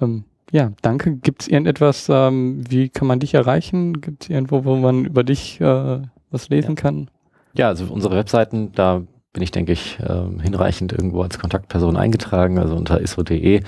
Ähm, 0.02 0.26
ja, 0.52 0.74
danke. 0.82 1.16
Gibt 1.16 1.44
es 1.44 1.48
irgendetwas, 1.48 2.08
ähm, 2.10 2.64
wie 2.70 2.90
kann 2.90 3.08
man 3.08 3.20
dich 3.20 3.34
erreichen? 3.34 4.02
Gibt 4.02 4.24
es 4.24 4.30
irgendwo, 4.30 4.66
wo 4.66 4.76
man 4.76 5.06
über 5.06 5.24
dich 5.24 5.62
äh, 5.62 6.02
was 6.30 6.50
lesen 6.50 6.76
kann? 6.76 7.10
Ja, 7.54 7.70
also 7.70 7.86
unsere 7.86 8.16
Webseiten, 8.16 8.72
da 8.74 9.04
bin 9.34 9.42
ich, 9.42 9.52
denke 9.52 9.72
ich, 9.72 10.00
äh, 10.00 10.42
hinreichend 10.42 10.92
irgendwo 10.92 11.24
als 11.24 11.40
Kontaktperson 11.40 11.98
eingetragen, 11.98 12.60
also 12.60 12.76
unter 12.76 13.02
iso.de 13.02 13.62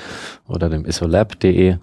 oder 0.47 0.69
dem 0.69 0.85
isolab.de 0.85 1.77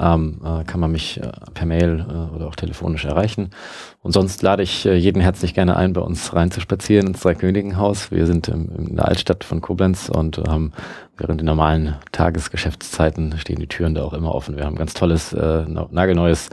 ähm, 0.00 0.40
äh, 0.44 0.64
kann 0.64 0.80
man 0.80 0.90
mich 0.90 1.20
äh, 1.20 1.30
per 1.54 1.66
Mail 1.66 2.04
äh, 2.08 2.34
oder 2.34 2.48
auch 2.48 2.56
telefonisch 2.56 3.04
erreichen. 3.04 3.50
Und 4.02 4.12
sonst 4.12 4.42
lade 4.42 4.62
ich 4.62 4.86
äh, 4.86 4.94
jeden 4.94 5.20
herzlich 5.20 5.54
gerne 5.54 5.76
ein, 5.76 5.92
bei 5.92 6.00
uns 6.00 6.34
reinzuspazieren 6.34 7.08
ins 7.08 7.20
Dreikönigenhaus. 7.20 8.10
Wir 8.10 8.26
sind 8.26 8.48
im, 8.48 8.68
in 8.76 8.96
der 8.96 9.06
Altstadt 9.06 9.44
von 9.44 9.60
Koblenz 9.60 10.08
und 10.08 10.38
haben 10.38 10.72
während 11.16 11.40
den 11.40 11.46
normalen 11.46 11.96
Tagesgeschäftszeiten 12.12 13.38
stehen 13.38 13.60
die 13.60 13.66
Türen 13.66 13.94
da 13.94 14.02
auch 14.02 14.14
immer 14.14 14.34
offen. 14.34 14.56
Wir 14.56 14.64
haben 14.64 14.76
ganz 14.76 14.94
tolles, 14.94 15.32
äh, 15.32 15.64
nagelneues 15.90 16.48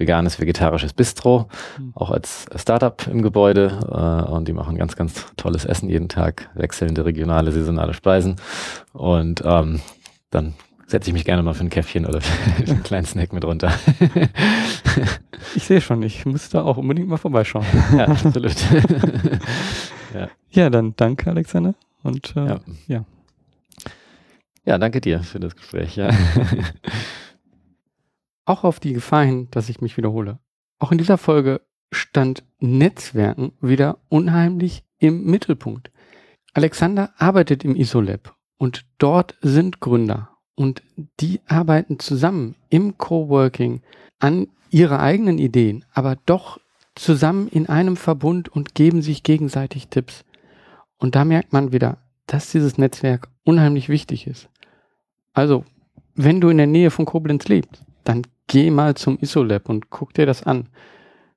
veganes, 0.00 0.40
vegetarisches 0.40 0.92
Bistro, 0.94 1.48
mhm. 1.78 1.92
auch 1.94 2.10
als 2.10 2.46
Startup 2.56 3.06
im 3.06 3.22
Gebäude. 3.22 3.78
Äh, 3.88 4.30
und 4.30 4.48
die 4.48 4.52
machen 4.52 4.76
ganz, 4.76 4.96
ganz 4.96 5.26
tolles 5.36 5.64
Essen 5.64 5.88
jeden 5.88 6.08
Tag, 6.08 6.48
wechselnde 6.54 7.04
regionale, 7.04 7.52
saisonale 7.52 7.94
Speisen. 7.94 8.36
Und 8.92 9.42
ähm, 9.44 9.80
dann 10.30 10.54
setze 10.86 11.10
ich 11.10 11.14
mich 11.14 11.24
gerne 11.24 11.42
mal 11.42 11.54
für 11.54 11.64
ein 11.64 11.70
Käffchen 11.70 12.06
oder 12.06 12.20
für 12.64 12.72
einen 12.72 12.82
kleinen 12.82 13.06
Snack 13.06 13.32
mit 13.32 13.44
runter. 13.44 13.72
ich 15.54 15.64
sehe 15.64 15.80
schon, 15.80 16.02
ich 16.02 16.26
muss 16.26 16.48
da 16.48 16.62
auch 16.62 16.78
unbedingt 16.78 17.08
mal 17.08 17.18
vorbeischauen. 17.18 17.66
ja, 17.96 18.08
absolut. 18.08 18.56
ja. 20.14 20.28
ja, 20.50 20.70
dann 20.70 20.94
danke, 20.96 21.30
Alexander. 21.30 21.74
Und 22.02 22.34
äh, 22.34 22.46
ja. 22.46 22.60
ja. 22.88 23.04
Ja, 24.64 24.78
danke 24.78 25.00
dir 25.00 25.20
für 25.20 25.40
das 25.40 25.56
Gespräch. 25.56 25.96
Ja. 25.96 26.10
Auch 28.44 28.64
auf 28.64 28.80
die 28.80 28.92
Gefahr 28.92 29.24
hin, 29.24 29.48
dass 29.50 29.68
ich 29.68 29.80
mich 29.80 29.96
wiederhole. 29.96 30.38
Auch 30.78 30.92
in 30.92 30.98
dieser 30.98 31.18
Folge 31.18 31.60
stand 31.92 32.44
Netzwerken 32.58 33.52
wieder 33.60 33.98
unheimlich 34.08 34.84
im 34.98 35.24
Mittelpunkt. 35.24 35.90
Alexander 36.52 37.12
arbeitet 37.18 37.64
im 37.64 37.76
ISOLab 37.76 38.34
und 38.58 38.86
dort 38.98 39.36
sind 39.40 39.80
Gründer 39.80 40.30
und 40.54 40.82
die 41.20 41.40
arbeiten 41.46 41.98
zusammen 41.98 42.56
im 42.68 42.98
Coworking 42.98 43.82
an 44.18 44.48
ihre 44.70 45.00
eigenen 45.00 45.38
Ideen, 45.38 45.84
aber 45.92 46.16
doch 46.26 46.60
zusammen 46.94 47.48
in 47.48 47.68
einem 47.68 47.96
Verbund 47.96 48.48
und 48.48 48.74
geben 48.74 49.02
sich 49.02 49.22
gegenseitig 49.22 49.88
Tipps. 49.88 50.24
Und 50.98 51.14
da 51.14 51.24
merkt 51.24 51.52
man 51.52 51.72
wieder, 51.72 51.98
dass 52.26 52.50
dieses 52.50 52.78
Netzwerk 52.78 53.28
unheimlich 53.44 53.88
wichtig 53.88 54.26
ist. 54.26 54.48
Also, 55.32 55.64
wenn 56.14 56.40
du 56.40 56.48
in 56.50 56.58
der 56.58 56.66
Nähe 56.66 56.90
von 56.90 57.06
Koblenz 57.06 57.48
lebst, 57.48 57.84
dann 58.10 58.26
geh 58.48 58.70
mal 58.70 58.96
zum 58.96 59.18
ISOLab 59.20 59.68
und 59.68 59.90
guck 59.90 60.12
dir 60.14 60.26
das 60.26 60.42
an. 60.42 60.68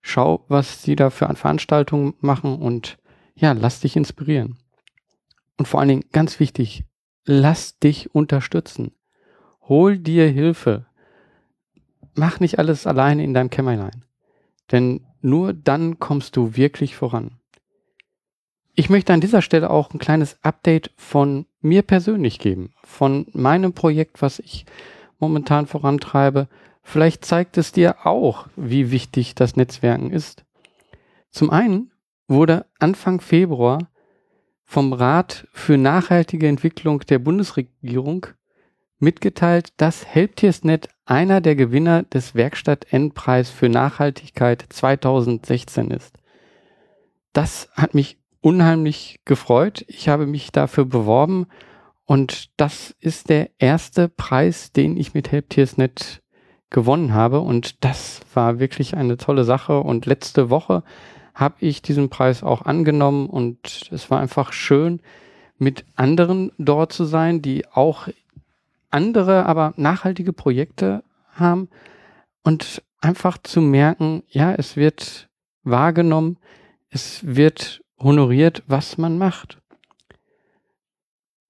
Schau, 0.01 0.43
was 0.47 0.81
sie 0.81 0.95
da 0.95 1.11
für 1.11 1.33
Veranstaltungen 1.35 2.15
machen 2.19 2.59
und 2.59 2.97
ja, 3.35 3.51
lass 3.53 3.79
dich 3.79 3.95
inspirieren. 3.95 4.57
Und 5.57 5.67
vor 5.67 5.79
allen 5.79 5.89
Dingen, 5.89 6.05
ganz 6.11 6.39
wichtig, 6.39 6.83
lass 7.25 7.77
dich 7.79 8.13
unterstützen. 8.13 8.91
Hol 9.61 9.97
dir 9.97 10.27
Hilfe. 10.27 10.87
Mach 12.15 12.39
nicht 12.39 12.59
alles 12.59 12.85
alleine 12.87 13.23
in 13.23 13.33
deinem 13.33 13.49
Kämmerlein. 13.49 14.03
Denn 14.71 15.05
nur 15.21 15.53
dann 15.53 15.99
kommst 15.99 16.35
du 16.35 16.55
wirklich 16.55 16.95
voran. 16.95 17.39
Ich 18.75 18.89
möchte 18.89 19.13
an 19.13 19.21
dieser 19.21 19.43
Stelle 19.43 19.69
auch 19.69 19.93
ein 19.93 19.99
kleines 19.99 20.37
Update 20.41 20.91
von 20.97 21.45
mir 21.61 21.83
persönlich 21.83 22.39
geben, 22.39 22.73
von 22.83 23.27
meinem 23.31 23.73
Projekt, 23.73 24.23
was 24.23 24.39
ich 24.39 24.65
momentan 25.23 25.67
vorantreibe. 25.67 26.49
Vielleicht 26.81 27.23
zeigt 27.23 27.57
es 27.57 27.71
dir 27.71 28.05
auch, 28.05 28.47
wie 28.57 28.91
wichtig 28.91 29.35
das 29.35 29.55
Netzwerken 29.55 30.11
ist. 30.11 30.43
Zum 31.29 31.49
einen 31.49 31.91
wurde 32.27 32.65
Anfang 32.77 33.21
Februar 33.21 33.89
vom 34.65 34.91
Rat 34.91 35.47
für 35.53 35.77
nachhaltige 35.77 36.47
Entwicklung 36.47 36.99
der 37.01 37.19
Bundesregierung 37.19 38.27
mitgeteilt, 38.99 39.69
dass 39.77 40.05
Helptiersnet 40.05 40.89
einer 41.05 41.39
der 41.39 41.55
Gewinner 41.55 42.03
des 42.03 42.35
Werkstatt-Endpreis 42.35 43.49
für 43.49 43.69
Nachhaltigkeit 43.69 44.65
2016 44.67 45.91
ist. 45.91 46.17
Das 47.31 47.69
hat 47.73 47.93
mich 47.93 48.17
unheimlich 48.41 49.21
gefreut. 49.23 49.85
Ich 49.87 50.09
habe 50.09 50.27
mich 50.27 50.51
dafür 50.51 50.85
beworben 50.85 51.47
und 52.05 52.49
das 52.59 52.95
ist 52.99 53.29
der 53.29 53.49
erste 53.59 54.09
Preis, 54.09 54.71
den 54.71 54.97
ich 54.97 55.13
mit 55.13 55.31
Helptiersnet 55.31 56.21
gewonnen 56.69 57.13
habe. 57.13 57.39
Und 57.39 57.83
das 57.83 58.21
war 58.33 58.59
wirklich 58.59 58.95
eine 58.97 59.17
tolle 59.17 59.45
Sache. 59.45 59.79
Und 59.79 60.05
letzte 60.05 60.49
Woche 60.49 60.83
habe 61.33 61.55
ich 61.59 61.81
diesen 61.81 62.09
Preis 62.09 62.43
auch 62.43 62.63
angenommen. 62.63 63.29
Und 63.29 63.89
es 63.91 64.11
war 64.11 64.19
einfach 64.19 64.51
schön, 64.51 65.01
mit 65.57 65.85
anderen 65.95 66.51
dort 66.57 66.91
zu 66.91 67.05
sein, 67.05 67.41
die 67.41 67.65
auch 67.71 68.09
andere, 68.89 69.45
aber 69.45 69.73
nachhaltige 69.77 70.33
Projekte 70.33 71.03
haben. 71.33 71.69
Und 72.43 72.83
einfach 72.99 73.37
zu 73.37 73.61
merken, 73.61 74.23
ja, 74.27 74.53
es 74.53 74.75
wird 74.75 75.29
wahrgenommen, 75.63 76.37
es 76.89 77.21
wird 77.25 77.81
honoriert, 77.97 78.63
was 78.67 78.97
man 78.97 79.17
macht. 79.17 79.62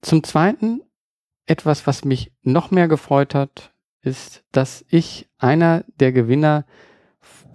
Zum 0.04 0.22
Zweiten, 0.22 0.82
etwas, 1.46 1.88
was 1.88 2.04
mich 2.04 2.34
noch 2.44 2.72
mehr 2.72 2.90
gefreut 2.90 3.34
hat, 3.34 3.72
ist, 4.02 4.44
dass 4.52 4.84
ich 4.90 5.30
einer 5.38 5.86
der 5.98 6.12
Gewinner 6.12 6.66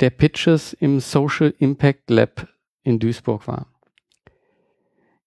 der 0.01 0.09
Pitches 0.09 0.73
im 0.73 0.99
Social 0.99 1.53
Impact 1.59 2.09
Lab 2.09 2.49
in 2.83 2.99
Duisburg 2.99 3.47
war. 3.47 3.67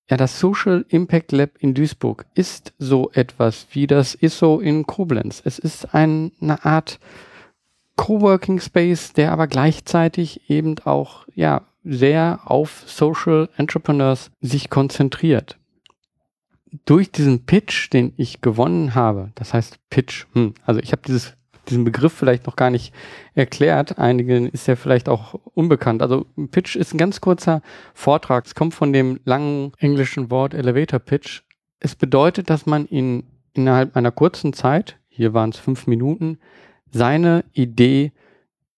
Ja, 0.10 0.18
das 0.18 0.40
Social 0.40 0.84
Impact 0.90 1.32
Lab 1.32 1.52
in 1.60 1.76
Duisburg 1.76 2.26
ist 2.34 2.74
so 2.80 3.12
etwas 3.12 3.68
wie 3.70 3.86
das 3.86 4.16
ISO 4.16 4.60
in 4.60 4.88
Koblenz. 4.88 5.44
Es 5.46 5.60
ist 5.60 5.94
ein, 5.94 6.32
eine 6.42 6.66
Art 6.66 7.00
Coworking 7.98 8.60
Space, 8.60 9.14
der 9.14 9.32
aber 9.32 9.46
gleichzeitig 9.46 10.50
eben 10.50 10.80
auch 10.86 11.28
ja 11.36 11.68
sehr 11.84 12.40
auf 12.46 12.84
Social 12.88 13.48
Entrepreneurs 13.58 14.32
sich 14.42 14.72
konzentriert. 14.72 15.60
Durch 16.86 17.12
diesen 17.12 17.46
Pitch, 17.46 17.92
den 17.92 18.14
ich 18.18 18.42
gewonnen 18.42 18.96
habe, 18.96 19.32
das 19.36 19.54
heißt 19.54 19.80
Pitch, 19.90 20.26
hm, 20.34 20.54
also 20.66 20.80
ich 20.80 20.92
habe 20.92 21.02
dieses 21.06 21.36
diesen 21.70 21.84
Begriff 21.84 22.14
vielleicht 22.14 22.46
noch 22.46 22.56
gar 22.56 22.70
nicht 22.70 22.94
erklärt. 23.34 23.98
Einigen 23.98 24.48
ist 24.48 24.68
ja 24.68 24.76
vielleicht 24.76 25.10
auch 25.10 25.34
unbekannt. 25.54 26.02
Also 26.02 26.26
Pitch 26.52 26.76
ist 26.76 26.94
ein 26.94 26.98
ganz 26.98 27.22
kurzer 27.22 27.62
Vortrag. 27.94 28.46
Es 28.46 28.56
kommt 28.56 28.74
von 28.74 28.94
dem 28.94 29.20
langen 29.26 29.72
englischen 29.78 30.30
Wort 30.32 30.54
Elevator 30.54 31.00
Pitch. 31.00 31.42
Es 31.80 31.96
bedeutet, 31.96 32.50
dass 32.50 32.66
man 32.66 32.86
in, 32.86 33.24
innerhalb 33.54 33.96
einer 33.96 34.12
kurzen 34.12 34.54
Zeit, 34.54 34.98
hier 35.08 35.34
waren 35.34 35.52
es 35.52 35.58
fünf 35.58 35.88
Minuten, 35.88 36.40
seine 36.92 37.46
Idee, 37.54 38.12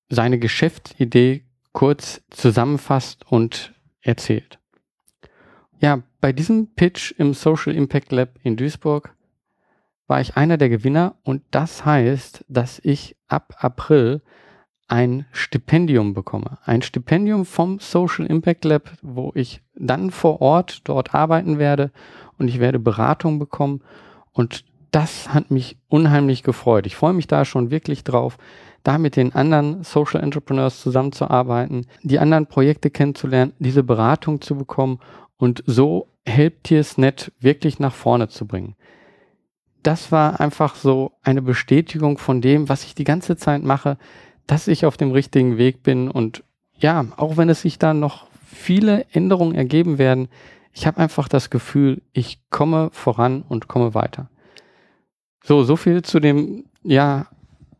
seine 0.09 0.39
Geschäftsidee 0.39 1.43
kurz 1.71 2.21
zusammenfasst 2.29 3.25
und 3.27 3.73
erzählt. 4.01 4.59
Ja, 5.83 6.01
bei 6.21 6.31
diesem 6.31 6.67
Pitch 6.75 7.11
im 7.17 7.33
Social 7.33 7.75
Impact 7.75 8.13
Lab 8.13 8.39
in 8.41 8.55
Duisburg 8.55 9.13
war 10.07 10.21
ich 10.21 10.37
einer 10.37 10.55
der 10.55 10.69
Gewinner 10.69 11.15
und 11.23 11.41
das 11.51 11.83
heißt, 11.83 12.45
dass 12.47 12.79
ich 12.79 13.17
ab 13.27 13.55
April 13.57 14.21
ein 14.87 15.25
Stipendium 15.33 16.13
bekomme. 16.13 16.57
Ein 16.63 16.83
Stipendium 16.83 17.43
vom 17.43 17.79
Social 17.79 18.25
Impact 18.27 18.63
Lab, 18.63 18.91
wo 19.01 19.33
ich 19.35 19.61
dann 19.75 20.11
vor 20.11 20.41
Ort 20.41 20.87
dort 20.87 21.13
arbeiten 21.13 21.59
werde 21.59 21.91
und 22.39 22.47
ich 22.47 22.61
werde 22.61 22.79
Beratung 22.79 23.37
bekommen 23.37 23.81
und 24.31 24.63
das 24.91 25.33
hat 25.33 25.51
mich 25.51 25.77
unheimlich 25.89 26.43
gefreut. 26.43 26.85
Ich 26.85 26.95
freue 26.95 27.13
mich 27.13 27.27
da 27.27 27.43
schon 27.43 27.71
wirklich 27.71 28.05
drauf, 28.05 28.37
da 28.83 28.97
mit 28.97 29.17
den 29.17 29.33
anderen 29.33 29.83
Social 29.83 30.21
Entrepreneurs 30.21 30.79
zusammenzuarbeiten, 30.79 31.87
die 32.03 32.19
anderen 32.19 32.47
Projekte 32.47 32.89
kennenzulernen, 32.89 33.53
diese 33.59 33.83
Beratung 33.83 34.39
zu 34.39 34.55
bekommen 34.55 34.99
und 35.43 35.63
so 35.65 36.07
Helptiersnet 36.25 37.31
wirklich 37.39 37.79
nach 37.79 37.93
vorne 37.93 38.29
zu 38.29 38.47
bringen 38.47 38.75
das 39.83 40.11
war 40.11 40.39
einfach 40.39 40.75
so 40.75 41.11
eine 41.21 41.41
Bestätigung 41.41 42.17
von 42.17 42.41
dem, 42.41 42.69
was 42.69 42.85
ich 42.85 42.95
die 42.95 43.03
ganze 43.03 43.35
Zeit 43.35 43.63
mache, 43.63 43.97
dass 44.47 44.67
ich 44.67 44.85
auf 44.85 44.97
dem 44.97 45.11
richtigen 45.11 45.57
Weg 45.57 45.83
bin. 45.83 46.09
Und 46.09 46.43
ja, 46.77 47.05
auch 47.17 47.37
wenn 47.37 47.49
es 47.49 47.61
sich 47.61 47.77
da 47.77 47.93
noch 47.93 48.27
viele 48.45 49.05
Änderungen 49.11 49.55
ergeben 49.55 49.97
werden, 49.97 50.29
ich 50.71 50.87
habe 50.87 50.97
einfach 50.97 51.27
das 51.27 51.49
Gefühl, 51.49 52.01
ich 52.13 52.39
komme 52.49 52.89
voran 52.91 53.43
und 53.47 53.67
komme 53.67 53.93
weiter. 53.93 54.29
So, 55.43 55.63
so 55.63 55.75
viel 55.75 56.01
zu 56.01 56.19
dem, 56.19 56.65
ja, 56.83 57.27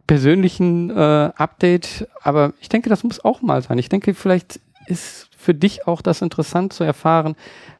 persönlichen 0.06 0.90
äh, 0.90 1.32
Update. 1.36 2.08
Aber 2.22 2.54
ich 2.60 2.70
denke, 2.70 2.90
das 2.90 3.04
muss 3.04 3.24
auch 3.24 3.42
mal 3.42 3.62
sein. 3.62 3.78
Ich 3.78 3.90
denke, 3.90 4.14
vielleicht 4.14 4.60
ist 4.88 5.30
für 5.36 5.54
dich 5.54 5.88
auch 5.88 6.02
das 6.02 6.22
interessant 6.22 6.74
zu 6.74 6.84
erfahren, 6.84 7.36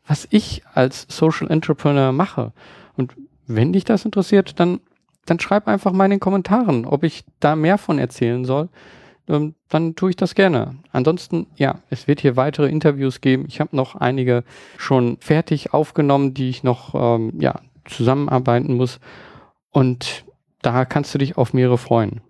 was 0.06 0.28
ich 0.30 0.64
als 0.74 1.06
Social 1.10 1.50
Entrepreneur 1.50 2.12
mache. 2.12 2.52
Und 2.96 3.16
wenn 3.48 3.74
dich 3.74 3.86
das 3.86 4.06
interessiert, 4.06 4.60
dann, 4.60 4.80
dann 5.26 5.40
schreib 5.40 5.68
einfach 5.68 5.92
mal 5.92 6.06
in 6.06 6.12
den 6.12 6.20
Kommentaren, 6.20 6.86
ob 6.86 7.04
ich 7.04 7.24
da 7.40 7.56
mehr 7.56 7.78
von 7.78 8.00
erzählen 8.00 8.46
soll. 8.46 8.70
Ähm, 9.28 9.56
dann 9.70 9.96
tue 9.96 10.10
ich 10.10 10.16
das 10.16 10.36
gerne. 10.36 10.76
Ansonsten, 10.92 11.48
ja, 11.56 11.80
es 11.90 12.08
wird 12.08 12.20
hier 12.20 12.36
weitere 12.36 12.70
Interviews 12.70 13.22
geben. 13.22 13.46
Ich 13.48 13.60
habe 13.60 13.76
noch 13.76 13.96
einige 13.96 14.44
schon 14.78 15.18
fertig 15.20 15.74
aufgenommen, 15.74 16.34
die 16.34 16.50
ich 16.50 16.64
noch 16.64 16.94
ähm, 16.96 17.40
ja, 17.40 17.62
zusammenarbeiten 17.86 18.76
muss. 18.76 19.00
Und 19.72 20.26
da 20.62 20.86
kannst 20.86 21.14
du 21.14 21.18
dich 21.18 21.38
auf 21.38 21.54
mehrere 21.54 21.78
freuen. 21.78 22.22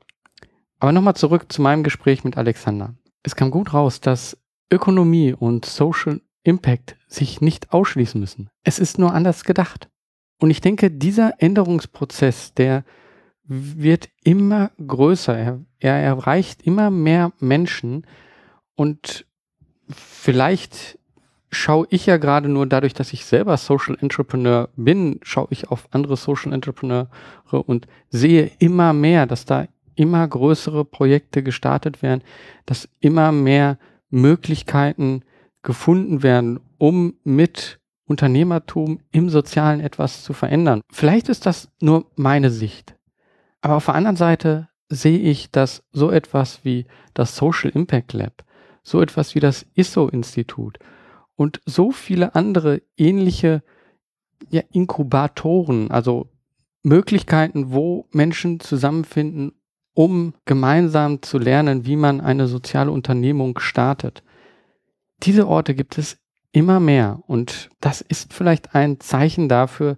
Aber 0.80 0.92
nochmal 0.92 1.16
zurück 1.16 1.52
zu 1.52 1.62
meinem 1.62 1.84
Gespräch 1.84 2.24
mit 2.24 2.38
Alexander. 2.38 2.94
Es 3.24 3.36
kam 3.36 3.52
gut 3.52 3.74
raus, 3.74 4.02
dass 4.02 4.38
Ökonomie 4.72 5.34
und 5.34 5.66
Social 5.66 6.22
Impact 6.44 6.98
sich 7.08 7.42
nicht 7.42 7.72
ausschließen 7.72 8.20
müssen. 8.20 8.50
Es 8.64 8.80
ist 8.80 9.00
nur 9.00 9.14
anders 9.14 9.44
gedacht. 9.44 9.90
Und 10.40 10.50
ich 10.50 10.62
denke, 10.62 10.92
dieser 10.92 11.42
Änderungsprozess, 11.42 12.54
der 12.54 12.84
wird 13.46 14.10
immer 14.24 14.72
größer. 14.86 15.38
Er, 15.38 15.60
er 15.80 15.96
erreicht 15.96 16.64
immer 16.64 16.90
mehr 16.90 17.32
Menschen. 17.40 18.06
Und 18.76 19.26
vielleicht 19.90 21.00
schaue 21.52 21.88
ich 21.90 22.06
ja 22.06 22.18
gerade 22.18 22.50
nur 22.50 22.66
dadurch, 22.66 22.94
dass 22.94 23.14
ich 23.14 23.26
selber 23.26 23.58
Social 23.58 23.98
Entrepreneur 24.00 24.70
bin, 24.76 25.20
schaue 25.24 25.48
ich 25.52 25.70
auf 25.70 25.88
andere 25.92 26.18
Social 26.18 26.52
Entrepreneure 26.52 27.10
und 27.52 27.88
sehe 28.10 28.52
immer 28.60 28.94
mehr, 28.94 29.26
dass 29.26 29.46
da 29.46 29.68
immer 29.96 30.28
größere 30.28 30.86
Projekte 30.86 31.44
gestartet 31.44 32.02
werden, 32.02 32.24
dass 32.66 32.90
immer 33.00 33.32
mehr 33.32 33.78
Möglichkeiten 34.14 35.24
gefunden 35.64 36.22
werden, 36.22 36.60
um 36.78 37.16
mit 37.24 37.80
Unternehmertum 38.06 39.00
im 39.12 39.30
Sozialen 39.30 39.80
etwas 39.80 40.24
zu 40.24 40.34
verändern. 40.34 40.82
Vielleicht 40.92 41.30
ist 41.30 41.48
das 41.48 41.70
nur 41.82 42.06
meine 42.16 42.52
Sicht. 42.52 42.96
Aber 43.62 43.76
auf 43.76 43.86
der 43.86 43.96
anderen 43.96 44.18
Seite 44.18 44.70
sehe 44.90 45.18
ich, 45.18 45.50
dass 45.50 45.84
so 45.92 46.12
etwas 46.12 46.64
wie 46.64 46.86
das 47.16 47.36
Social 47.36 47.72
Impact 47.72 48.14
Lab, 48.14 48.44
so 48.84 49.02
etwas 49.02 49.34
wie 49.34 49.40
das 49.40 49.66
ISO-Institut 49.74 50.78
und 51.36 51.62
so 51.66 51.92
viele 51.92 52.36
andere 52.36 52.84
ähnliche 52.96 53.64
ja, 54.52 54.62
Inkubatoren, 54.72 55.90
also 55.90 56.30
Möglichkeiten, 56.84 57.72
wo 57.72 58.08
Menschen 58.12 58.60
zusammenfinden, 58.60 59.54
um 59.94 60.34
gemeinsam 60.46 61.22
zu 61.22 61.38
lernen, 61.38 61.86
wie 61.86 61.96
man 61.96 62.22
eine 62.22 62.48
soziale 62.48 62.92
Unternehmung 62.92 63.60
startet. 63.60 64.24
Diese 65.22 65.48
Orte 65.48 65.76
gibt 65.76 65.98
es 65.98 66.18
immer 66.52 66.80
mehr 66.80 67.22
und 67.28 67.70
das 67.80 68.02
ist 68.02 68.34
vielleicht 68.34 68.76
ein 68.76 69.00
Zeichen 69.00 69.50
dafür, 69.50 69.98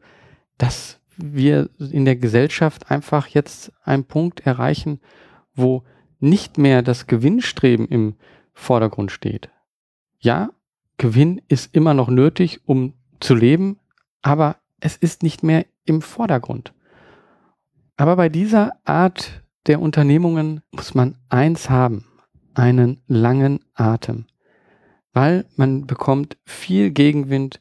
dass 0.58 1.00
wir 1.18 1.70
in 1.80 2.06
der 2.06 2.16
Gesellschaft 2.16 2.92
einfach 2.92 3.28
jetzt 3.28 3.72
einen 3.84 4.06
Punkt 4.06 4.42
erreichen, 4.42 5.00
wo 5.54 5.84
nicht 6.20 6.58
mehr 6.58 6.82
das 6.82 7.08
Gewinnstreben 7.08 7.88
im 7.88 8.16
Vordergrund 8.54 9.12
steht. 9.12 9.50
Ja, 10.20 10.50
Gewinn 10.98 11.42
ist 11.48 11.76
immer 11.76 11.94
noch 11.94 12.10
nötig, 12.10 12.62
um 12.66 12.94
zu 13.20 13.36
leben, 13.36 13.80
aber 14.22 14.58
es 14.80 14.96
ist 14.98 15.24
nicht 15.24 15.44
mehr 15.44 15.66
im 15.86 16.02
Vordergrund. 16.02 16.74
Aber 17.98 18.16
bei 18.16 18.30
dieser 18.30 18.74
Art 18.84 19.44
der 19.68 19.82
Unternehmungen 19.82 20.62
muss 20.72 20.94
man 20.94 21.18
eins 21.30 21.70
haben, 21.70 22.06
einen 22.54 23.02
langen 23.08 23.60
Atem, 23.74 24.26
weil 25.14 25.46
man 25.56 25.88
bekommt 25.88 26.38
viel 26.46 26.92
Gegenwind. 26.92 27.60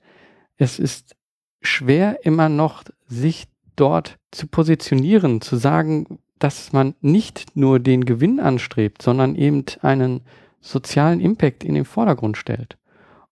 Es 0.56 0.78
ist 0.78 1.16
schwer 1.60 2.24
immer 2.24 2.48
noch, 2.48 2.84
sich 3.06 3.48
dort 3.76 4.18
zu 4.30 4.46
positionieren, 4.46 5.40
zu 5.40 5.56
sagen, 5.56 6.18
dass 6.38 6.72
man 6.72 6.94
nicht 7.00 7.56
nur 7.56 7.80
den 7.80 8.04
Gewinn 8.04 8.40
anstrebt, 8.40 9.02
sondern 9.02 9.34
eben 9.34 9.64
einen 9.80 10.22
sozialen 10.60 11.20
Impact 11.20 11.64
in 11.64 11.74
den 11.74 11.84
Vordergrund 11.84 12.36
stellt. 12.36 12.76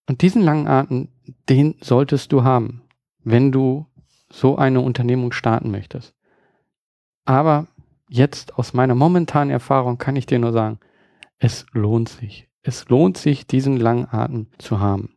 Und 0.07 0.21
diesen 0.21 0.41
langen 0.41 0.67
Atem, 0.67 1.09
den 1.49 1.75
solltest 1.81 2.31
du 2.31 2.43
haben, 2.43 2.81
wenn 3.23 3.51
du 3.51 3.87
so 4.31 4.57
eine 4.57 4.81
Unternehmung 4.81 5.31
starten 5.31 5.71
möchtest. 5.71 6.13
Aber 7.25 7.67
jetzt 8.09 8.57
aus 8.57 8.73
meiner 8.73 8.95
momentanen 8.95 9.51
Erfahrung 9.51 9.97
kann 9.97 10.15
ich 10.15 10.25
dir 10.25 10.39
nur 10.39 10.51
sagen, 10.51 10.79
es 11.39 11.65
lohnt 11.73 12.09
sich. 12.09 12.47
Es 12.61 12.87
lohnt 12.87 13.17
sich, 13.17 13.45
diesen 13.45 13.77
langen 13.77 14.07
Atem 14.09 14.47
zu 14.57 14.79
haben. 14.79 15.15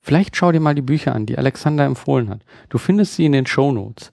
Vielleicht 0.00 0.36
schau 0.36 0.50
dir 0.50 0.60
mal 0.60 0.74
die 0.74 0.82
Bücher 0.82 1.14
an, 1.14 1.26
die 1.26 1.38
Alexander 1.38 1.84
empfohlen 1.84 2.28
hat. 2.28 2.44
Du 2.68 2.78
findest 2.78 3.14
sie 3.14 3.24
in 3.24 3.32
den 3.32 3.46
Show 3.46 3.70
Notes. 3.70 4.12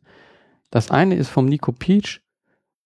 Das 0.70 0.92
eine 0.92 1.16
ist 1.16 1.30
vom 1.30 1.46
Nico 1.46 1.72
Peach, 1.72 2.22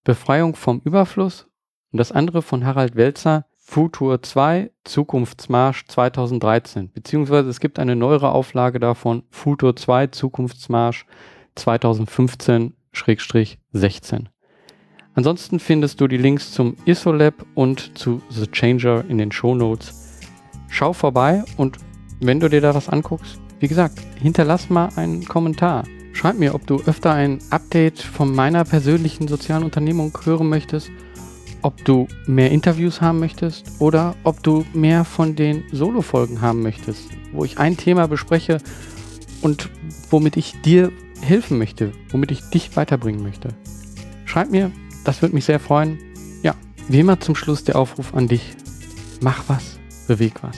Befreiung 0.05 0.55
vom 0.55 0.79
Überfluss, 0.85 1.47
und 1.91 1.97
das 1.97 2.13
andere 2.13 2.41
von 2.41 2.65
Harald 2.65 2.95
Welzer, 2.95 3.45
Futur 3.57 4.23
2, 4.23 4.71
Zukunftsmarsch 4.83 5.85
2013. 5.87 6.91
Beziehungsweise 6.91 7.49
es 7.49 7.59
gibt 7.59 7.79
eine 7.79 7.95
neuere 7.95 8.31
Auflage 8.31 8.79
davon, 8.79 9.23
Futur 9.29 9.75
2, 9.75 10.07
Zukunftsmarsch 10.07 11.05
2015-16. 11.57 14.32
Ansonsten 15.15 15.59
findest 15.59 16.01
du 16.01 16.07
die 16.07 16.17
Links 16.17 16.51
zum 16.51 16.75
ISOLab 16.85 17.45
und 17.53 17.97
zu 17.97 18.21
The 18.29 18.47
Changer 18.47 19.05
in 19.07 19.19
den 19.19 19.31
Show 19.31 19.53
Notes. 19.53 20.19
Schau 20.69 20.93
vorbei 20.93 21.43
und 21.57 21.77
wenn 22.19 22.39
du 22.39 22.49
dir 22.49 22.61
da 22.61 22.73
was 22.73 22.89
anguckst, 22.89 23.39
wie 23.59 23.67
gesagt, 23.67 23.99
hinterlass 24.21 24.69
mal 24.69 24.89
einen 24.95 25.23
Kommentar. 25.25 25.83
Schreib 26.13 26.37
mir, 26.37 26.55
ob 26.55 26.65
du 26.67 26.81
öfter 26.85 27.11
ein 27.11 27.39
Update 27.49 27.99
von 27.99 28.33
meiner 28.33 28.63
persönlichen 28.65 29.27
sozialen 29.27 29.63
Unternehmung 29.63 30.17
hören 30.23 30.49
möchtest, 30.49 30.89
ob 31.61 31.83
du 31.85 32.07
mehr 32.25 32.51
Interviews 32.51 33.01
haben 33.01 33.19
möchtest 33.19 33.65
oder 33.79 34.15
ob 34.23 34.41
du 34.43 34.65
mehr 34.73 35.05
von 35.05 35.35
den 35.35 35.63
Solo-Folgen 35.71 36.41
haben 36.41 36.61
möchtest, 36.61 37.09
wo 37.31 37.45
ich 37.45 37.57
ein 37.59 37.77
Thema 37.77 38.07
bespreche 38.07 38.57
und 39.41 39.69
womit 40.09 40.37
ich 40.37 40.59
dir 40.61 40.91
helfen 41.21 41.57
möchte, 41.57 41.91
womit 42.09 42.31
ich 42.31 42.41
dich 42.49 42.75
weiterbringen 42.75 43.23
möchte. 43.23 43.49
Schreib 44.25 44.49
mir, 44.49 44.71
das 45.03 45.21
würde 45.21 45.35
mich 45.35 45.45
sehr 45.45 45.59
freuen. 45.59 45.99
Ja, 46.41 46.55
wie 46.87 46.99
immer 46.99 47.19
zum 47.19 47.35
Schluss 47.35 47.63
der 47.63 47.75
Aufruf 47.75 48.13
an 48.13 48.27
dich. 48.27 48.55
Mach 49.21 49.43
was, 49.47 49.79
beweg 50.07 50.33
was. 50.41 50.57